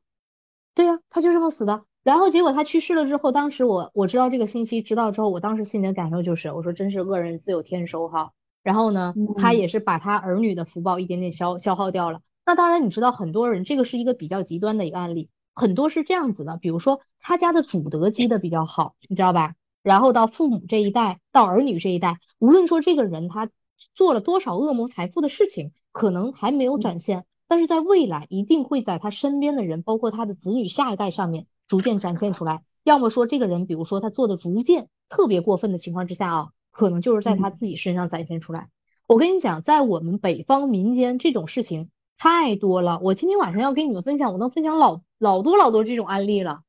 [0.75, 1.83] 对呀，他就这么死的。
[2.03, 8.33] 然后结果他去世了之后，当时我我知道这个信息，知道之后，我当时心里的感受就是，我说真是恶人自有天收哈。
[8.63, 12.21] 然后呢，他也是把他儿女的福报一点点消消耗掉了。
[12.45, 19.55] 那当然，你知道很多人这个是一个比较极端的一个案例，很多是这样子的，比如说他家的主德积的比较好，你知道吧？
[19.83, 23.49] 然后到父母这一代，到儿女这一代，无论说这个人他
[23.95, 27.25] 做了多少恶魔财富的事情，可能还没有展现。
[27.47, 32.61] 但是在未来一定会在他身边的人，包括他的子女下一代上面逐渐展现出来。
[32.83, 38.69] 要么说这个人，比如说他做的逐渐特别过分的情况之下啊，可能就是在他自己身上展现出来。
[39.07, 42.99] 我跟你讲，在我们北方民间这种事情太多了。
[43.01, 46.61] 我今天晚上要跟你们分享，我能分享老老多老多这种案例了。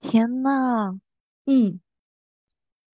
[0.00, 1.00] 天呐，
[1.44, 1.80] 嗯，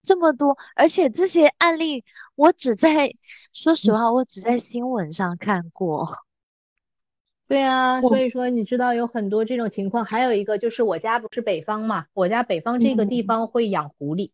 [0.03, 2.05] 这么多，而且这些案例
[2.35, 3.15] 我只在，
[3.51, 6.17] 说实话，我只在新闻上看过。
[7.47, 14.31] 对啊，所以说你知道有很多这种情况，还有一个就是我家不是北方嘛，我家北方这个地方会养狐狸，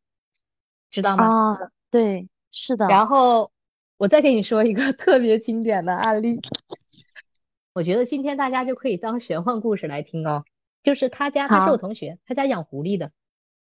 [0.91, 1.25] 知道吗？
[1.25, 2.87] 啊，对，是的。
[2.87, 3.51] 然后
[3.97, 6.39] 我再给你说一个 特别经典的案例，
[7.73, 10.45] 我觉得今天大家就可以当玄幻故事来听哦。
[10.83, 13.11] 就是他家他是我同学，他家养狐狸的，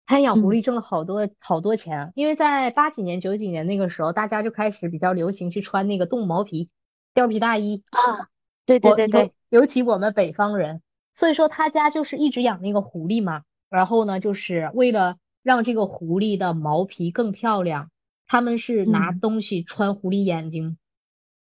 [0.05, 6.69] 他养狐狸挣了好多好多钱，因为在八几年九几年那个时候，大家就开始比较流行去穿那个动物毛皮
[7.15, 8.27] 貂皮大衣啊。
[8.65, 10.81] 对对对对，尤其我们北方人，
[11.13, 17.89] 所以说他家就是一直养那个狐狸嘛，然后呢，就是为了让这个狐狸的毛皮更漂亮，
[18.29, 20.77] 他们是拿东西穿狐狸眼睛，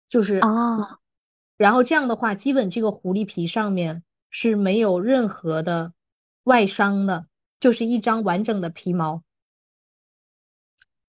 [0.09, 0.99] 就是啊，
[1.57, 5.93] 然后这样的话，基本这个狐狸皮上面是没有任何的
[6.43, 7.29] 外伤的，
[7.61, 9.23] 就是一张完整的皮毛。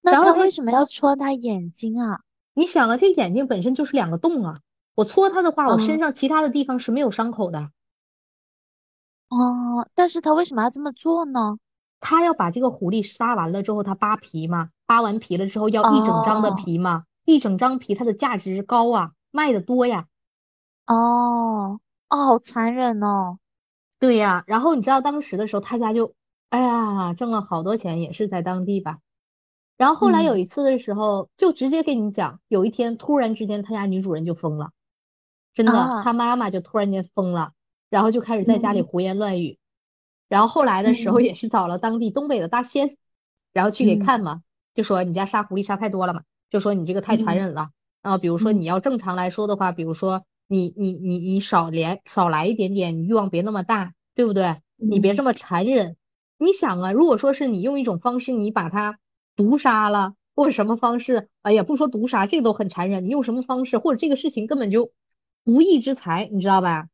[0.01, 2.21] 那他为什么要戳他眼睛啊？
[2.53, 4.61] 你想啊，这眼睛本身就是两个洞啊。
[4.93, 7.71] 我戳它的话，我身上其他的地方是没有伤口的。
[9.29, 11.57] 哦，但是他为什么要这么做呢？
[12.07, 20.05] 他要把这个狐狸杀完了之后，他扒皮嘛，扒完皮了之后要一整张的皮嘛，一整张皮它的价值高啊，卖的多呀。
[20.85, 23.39] 哦，哦，好残忍哦。
[23.97, 26.13] 对呀，然后你知道当时的时候，他家就，
[26.49, 28.99] 哎呀，挣了好多钱，也是在当地吧。
[29.75, 34.69] 然后后来有一次的时候，就直接跟你讲，有一天突然之间，他家女主人就疯了。
[35.55, 37.53] 真的，他妈妈就突然间疯了，
[37.89, 39.57] 然后就开始在家里胡言乱语，
[40.27, 42.97] 然后后来的时候也是找了当地东北的大仙，
[43.53, 44.41] 然后去给看嘛，
[44.73, 47.69] 就说你家杀狐狸杀太多了嘛，就说你这个太残忍了，
[48.01, 54.57] 然后比如说你要正常来说的话，比如说你你你你少连少来一点点，你欲望别那么大，对不对？
[54.77, 55.95] 你别这么残忍。
[56.37, 58.99] 你想啊，如果说是你用一种方式，你把它
[59.35, 64.91] 毒杀了，或者什么方式，哎呀，不说毒杀，这个都很残忍，你用什么方式，或者这个事情根本就。
[65.47, 66.87] 无义之财，你知道吧？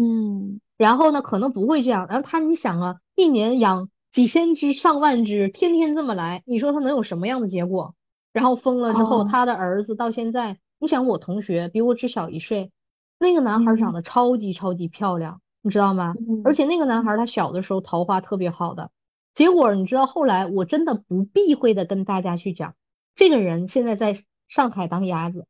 [0.00, 2.06] 嗯，然后呢，可能不会这样。
[2.08, 7.96] 然后他，你想啊，一年养几千只、上万只，天天这么来，你说他能有什么样的结果？
[8.32, 12.70] 然后疯了之后，他的儿子到现在，你想我同学比我只小一岁，
[13.18, 16.14] 那个男孩长得超级超级漂亮，你知道吗？
[16.44, 18.92] 而且那个男孩他小的时候桃花特别好的，
[19.34, 22.74] 结果你知道后来我真的不避讳的跟大家去讲，
[23.16, 25.46] 这个人现在在上海当鸭子。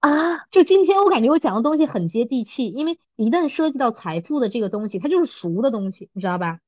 [0.00, 6.60] 啊，就今天我感觉我讲的东西很接地气，因为一旦涉及到财富的这个东西，它就是俗的东西，你知道吧？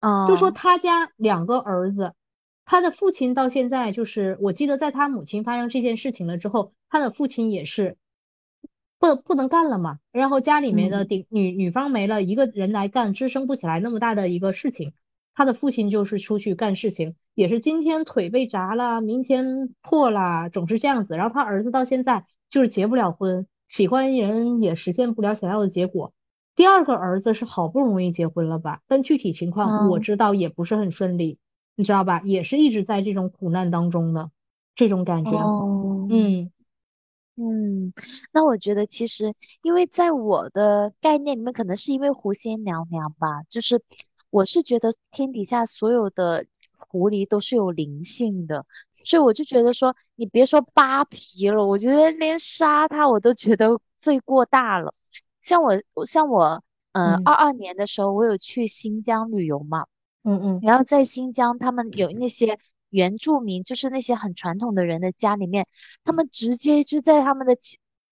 [0.00, 2.12] 啊，就说他家两个儿子，
[2.64, 7.96] 他的父亲到现在就是，我记得在他母亲发生这件事情了之后，他的父亲也是
[8.98, 14.92] 不不能干了嘛，然后家里面的顶女女方没了，一个人来干支撑不起来那么大的一个事情，
[15.34, 21.16] 他的父亲就是出去干事情，也是今天腿被砸了，明天破了，总是这样子。
[21.16, 26.12] 然后他儿子到现在就是结不了婚，喜欢人也实现不了想要的结果。
[26.54, 31.38] 第二个儿子是好不容易结婚了吧，但具体情况我知道也不是很顺利，
[31.74, 32.22] 你知道吧？
[32.24, 34.30] 也是一直在这种苦难当中的
[34.74, 35.32] 这种感觉。
[35.32, 36.50] 哦，嗯
[37.36, 37.92] 嗯，
[38.32, 43.82] 那我觉得其实，因为在我的概念里面，可能是因为狐仙娘娘吧，就是
[44.30, 46.46] 我是觉得天底下所有的
[46.78, 48.64] 狐狸都是有灵性的，
[49.06, 54.92] 所以我就觉得说，你别说扒皮了，我觉得连杀它我都觉得罪过大了。
[55.40, 59.86] 像我，像我，嗯，二二年的时候，我有去新疆旅游嘛，
[60.24, 62.58] 嗯嗯，然后在新疆，他们有那些
[62.90, 65.68] 原住民，就是那些很传统的人的家里面，
[66.02, 67.56] 他们直接就在他们的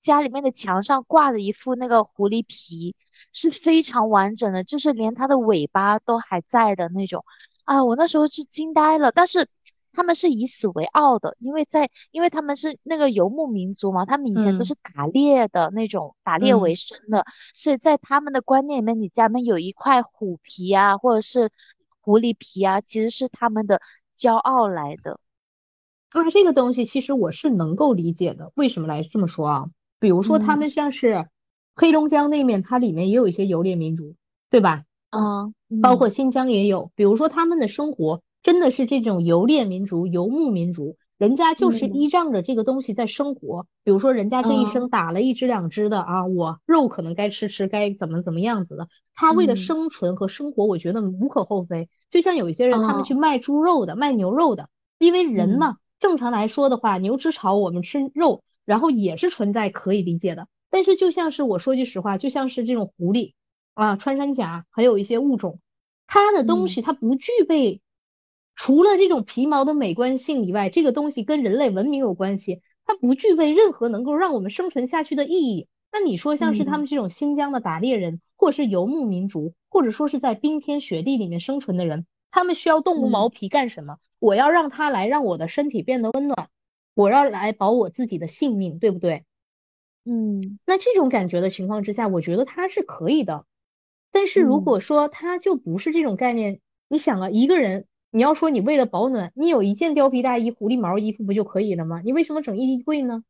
[0.01, 2.95] 家里面的墙上挂着一副那个狐狸皮，
[3.33, 7.25] 是非常完整的，就是连它的尾巴都还在的那种，
[7.65, 9.49] 啊，我那时候是惊呆了，但是。
[9.95, 17.25] 他们是以死为傲的，因为在因为他们是那个游牧民族嘛，他们以前都是打猎的那种，打猎为生的，
[17.55, 21.51] 所以在他们的观念里面，你家里面有一块虎皮啊，或者是
[22.01, 23.81] 狐狸皮啊，其实是他们的
[24.17, 25.21] 骄傲来的。
[26.11, 29.71] 啊，这个东西其实我是能够理解的，为什么来这么说啊？
[30.01, 31.29] 比如说他们像是
[31.75, 34.15] 黑龙江那面，它里面也有一些游猎民族，
[34.51, 34.85] 对吧？
[35.11, 38.23] 嗯，包括新疆也有，比如说他们的生活。
[38.45, 43.67] 真的是这种游猎民族、游牧民族，人家就是依仗着这个东西在生活。
[43.85, 48.89] 比如说，人家这一生打了一只两只的啊，我肉可能该吃吃，该怎么怎么样子的。
[49.15, 51.89] 他为了生存和生活，我觉得无可厚非。
[52.11, 54.69] 就像有一些人，他们去卖猪肉的、卖牛肉的，
[54.99, 60.49] 因为人嘛，正常来说的话，牛吃草，我们吃肉，然后也是存在可以理解的。
[60.69, 63.33] 但是就像是我说句实话，就像是这种狐狸
[63.73, 65.61] 啊、穿山甲，还有一些物种，
[66.07, 67.81] 它的东西它不具备。
[68.57, 75.69] 除了这种皮毛的美观性以外，这个东西跟人类文明有关系，它不具备任何能够让我们生存下去的意义。
[75.93, 83.99] 那你说像是他们这种新疆的打猎人，或者是游牧民族，或者说是在冰天雪地里面生存的人，他们需要动物毛皮干什么？
[84.19, 86.49] 我要让它来让我的身体变得温暖，
[86.95, 89.25] 我要来保我自己的性命，对不对？
[90.05, 93.47] 嗯，那这种感觉的情况之下，我觉得它是可以的。
[94.13, 97.87] 但是如果说它就不是这种概念，你想啊，一个人。
[98.15, 102.01] 你要说你为了保暖，你有一件貂皮大衣、狐狸毛衣服不就可以了吗？
[102.05, 103.25] 你为什么整衣柜呢？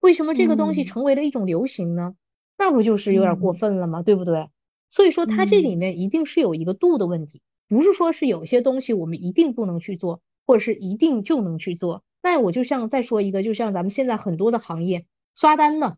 [0.00, 2.16] 为什么这个东西成为了一种流行呢？
[2.58, 4.02] 那不就是有点过分了吗？
[4.02, 4.48] 对不对？
[4.90, 12.02] 所以说它这里面一定是有一个度的问题，不是说是有些东西我们一定不能去做，或者是一定就能去做。
[12.20, 15.06] 那我就像再说一个，就像咱们现在很多的行业
[15.36, 15.96] 刷单呢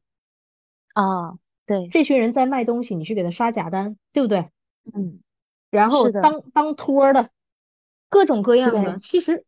[0.93, 4.51] 啊，对，这群人在卖东西，你去给他刷假单，对不对？
[4.95, 5.21] 嗯，
[5.71, 7.31] 然后当当托的。
[8.09, 9.45] 各种各样的，其实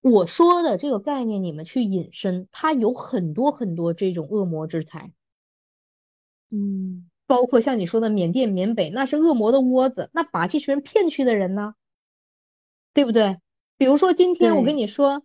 [0.00, 5.12] 我说的这个概念，你们去引申，它有很多很多这种恶魔之财，
[6.50, 11.74] 嗯，包括像你说的缅甸、缅北，那是恶魔的窝子，那把这群人骗去的人呢，
[12.94, 13.38] 对不对？
[13.78, 15.22] 比如说今天我跟你说，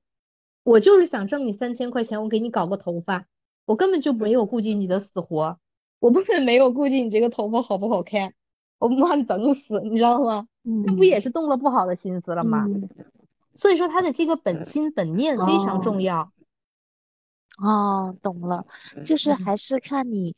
[0.64, 3.28] 我就是想挣你三千块钱，我给你搞个头发，
[3.66, 5.60] 我根本就没有顾及你的死活，
[6.00, 8.34] 我根本没有顾及你这个头发好不好看，
[8.82, 10.48] 我把你整死，你知道吗？
[10.64, 12.66] 那不也是动了不好的心思了吗？
[13.54, 16.32] 所以说他的这个本心本念非常重要。
[17.60, 18.66] 哦，懂了，
[19.06, 20.36] 就是还是看你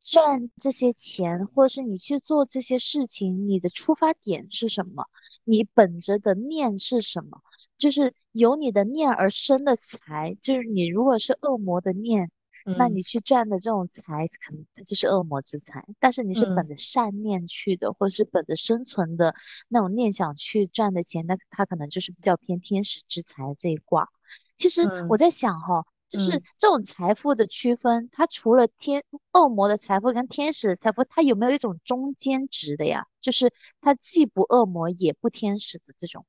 [0.00, 5.04] 赚这些钱，或者是你去做这些事情，你的出发点是什么？
[5.44, 7.42] 你本着的念是什么？
[7.76, 12.30] 就是由你的念而生的财，就是你如果是恶魔的念。
[12.78, 15.84] 那你去赚的这种财，可能它就是恶魔之财。
[15.98, 19.34] 但是你是本着善念去的，或者是本着生存的
[19.68, 24.08] 那种念想去赚的钱，那它可能就是比较偏天使之财这一卦。
[24.56, 33.06] 其实我在想哈，就是这种财富的区分，它除了天恶魔的财富跟天使的财富，它有没有一种中间值的呀？
[33.20, 36.26] 就是它既不恶魔也不天使的这种。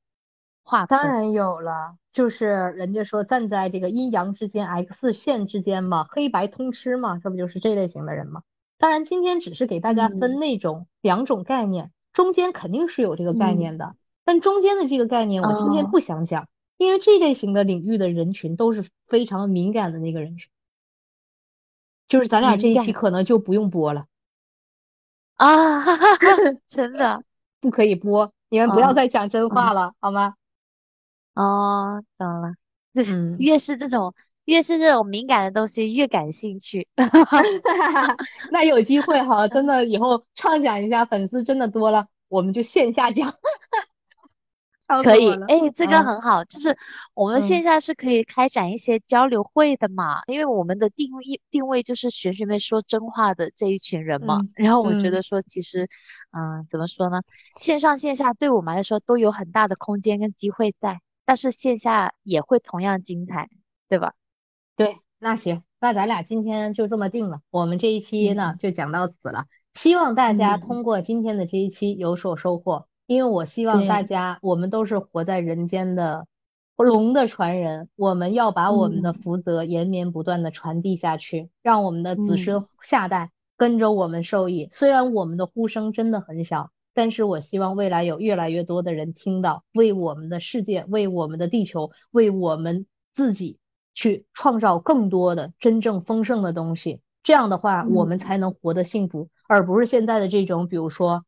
[0.87, 8.43] 当然有了，就是人家说站在这个阴阳之间，X 线之间嘛，黑白通吃嘛，这不就是这类型的人吗？
[8.77, 13.95] 当然，今天只是给大家分那种两种概念，中间肯定是有这个概念的，
[14.25, 16.47] 但中间的这个概念我今天不想讲，
[16.77, 20.49] 因为这类型的领域的人群都是非常敏感的那个人群，
[22.07, 22.93] 就是咱俩这一期。
[22.93, 24.05] 可能就不用播了。
[25.35, 25.83] 啊，
[26.67, 27.23] 真的。
[27.59, 30.35] 不可以播，你们不要再讲真话了，好吗？
[31.33, 32.53] 哦，懂了，
[32.93, 34.13] 就是越是这种
[34.45, 36.87] 越是这种敏感的东西越感兴趣。
[38.51, 43.33] 那有机会哈，真的以后畅想一下，粉丝真的多了，我们就线下讲。
[45.01, 46.77] 可以，哎，这个很好，就是
[47.15, 54.41] 我们线下是可以开展一些交流会的嘛，因为我们的定位定位就是学学妹说真话的这一群人嘛。
[54.53, 55.87] 然后我觉得说，其实，
[56.31, 57.21] 嗯，怎么说呢？
[57.57, 63.49] 线上线下对我们来说都有很大的空间跟机会在，但是线下也会同样精彩，
[63.89, 64.13] 对吧？
[64.75, 72.87] 对，那行，那咱俩今天就这么定了，我们这一期呢就讲到此了，希望大家通过今天的这一期有所收获。
[73.05, 76.25] 因为我希望大家，我们都是活在人间的
[76.77, 84.69] 龙的传人，我们要把我们的福泽延绵不断的传递下去，让我们的子孙下代跟着我们受益。
[84.71, 93.57] 虽然我们的呼声真的很小，但是我希望未来有越来越多的人听到，为我们的世界，为我们的地球，为我们自己
[93.93, 97.01] 去创造更多的真正丰盛的东西。
[97.23, 101.25] 这样的话，我们才能活得幸福，而不是现在的这种，比如说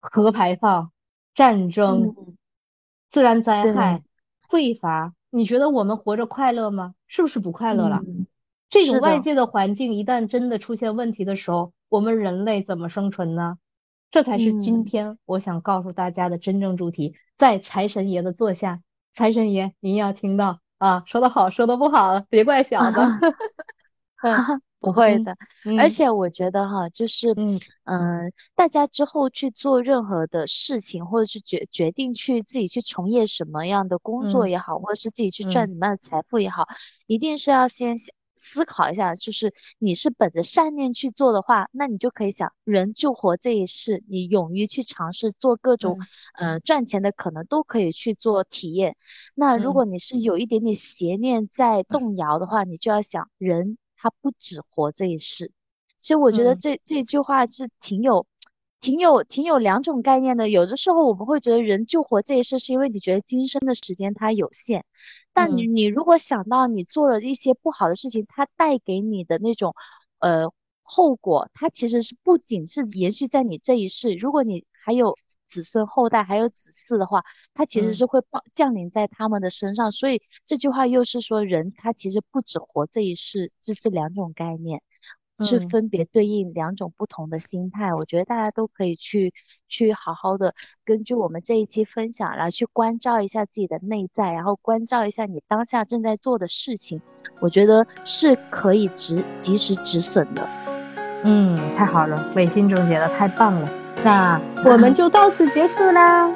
[0.00, 0.90] 核排放。
[1.34, 2.14] 战争、
[3.10, 4.02] 自然灾害、
[4.50, 6.92] 匮乏，你觉得我们活着快乐吗？
[7.06, 8.02] 是不是不快乐了？
[8.68, 13.56] 这种外界的环境一旦真的出现问题的时候，我们人类怎么生存呢？
[14.12, 17.16] 这才是今天我想告诉大家的真正主题。
[17.36, 18.80] 在财神爷的座下，
[19.14, 22.98] 财神爷，您要听到啊，说的好，说的不好，别怪小子。
[24.22, 24.62] 嗯。
[24.82, 25.36] 不会的，
[25.78, 36.66] 而且我觉得哈，就是嗯嗯，大家之后去做任何的事情，或者是决决定去自己去从业什么样的工作也好，或者是自己去赚什么样的财富也好，
[37.06, 37.94] 一定是要先
[38.34, 45.98] 思考一下，就是你是本着善念去做的话，那你就可以想，人就活这一世，你勇于去尝试做各种
[46.34, 48.96] 呃赚钱的可能都可以去做体验。
[49.34, 53.78] 那如果你是有一点点邪念在动摇的话，你就要想人。
[54.04, 55.52] 他不止活这一世，
[55.96, 58.26] 其实我觉得这这句话是挺有、
[58.82, 60.50] 挺有、挺有两种概念的。
[60.50, 64.84] 有的时候我们会觉得人就活这一世，是因为你觉得今生的时间它有限。
[65.32, 69.74] 但你你如果想到你做了一些不好的事情，它带给你的那种
[70.18, 70.52] 呃
[70.82, 75.16] 后果，它其实是不仅是延续在你这一世，如果你还有。
[75.52, 84.82] 子孙后代还有子嗣的话，它其实是会降降临在他们的身上，所以这句话又是说人他其实不止活这一世，这这两种概念
[85.40, 87.94] 是分别对应两种不同的心态。
[87.94, 89.32] 我觉得大家都可以去
[89.68, 90.54] 去好好的
[90.84, 97.00] 根据我们这一期分享，然后去关照一下自己的内在，然后关照一下你当下正在做的事情，
[97.40, 100.46] 我觉得是可以止及时止损的。
[101.24, 103.68] 嗯，太好了，伟心总结的太棒了。
[104.04, 106.28] 那我们就到此结束啦，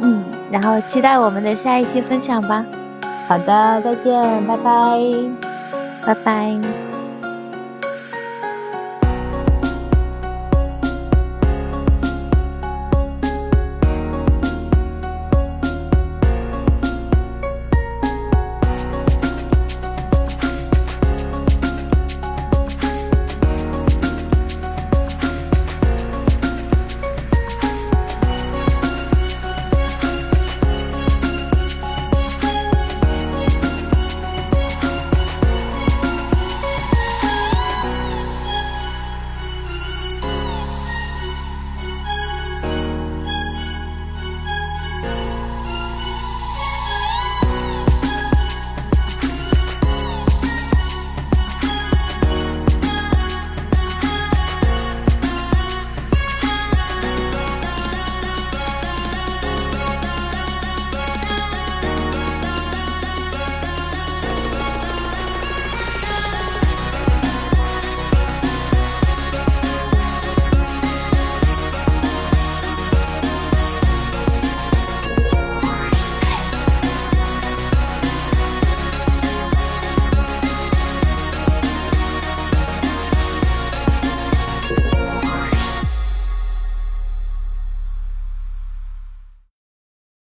[0.00, 2.64] 嗯，然后期待我们的下一期分享吧。
[3.26, 5.00] 好的，再见，拜拜，
[6.04, 6.97] 拜拜。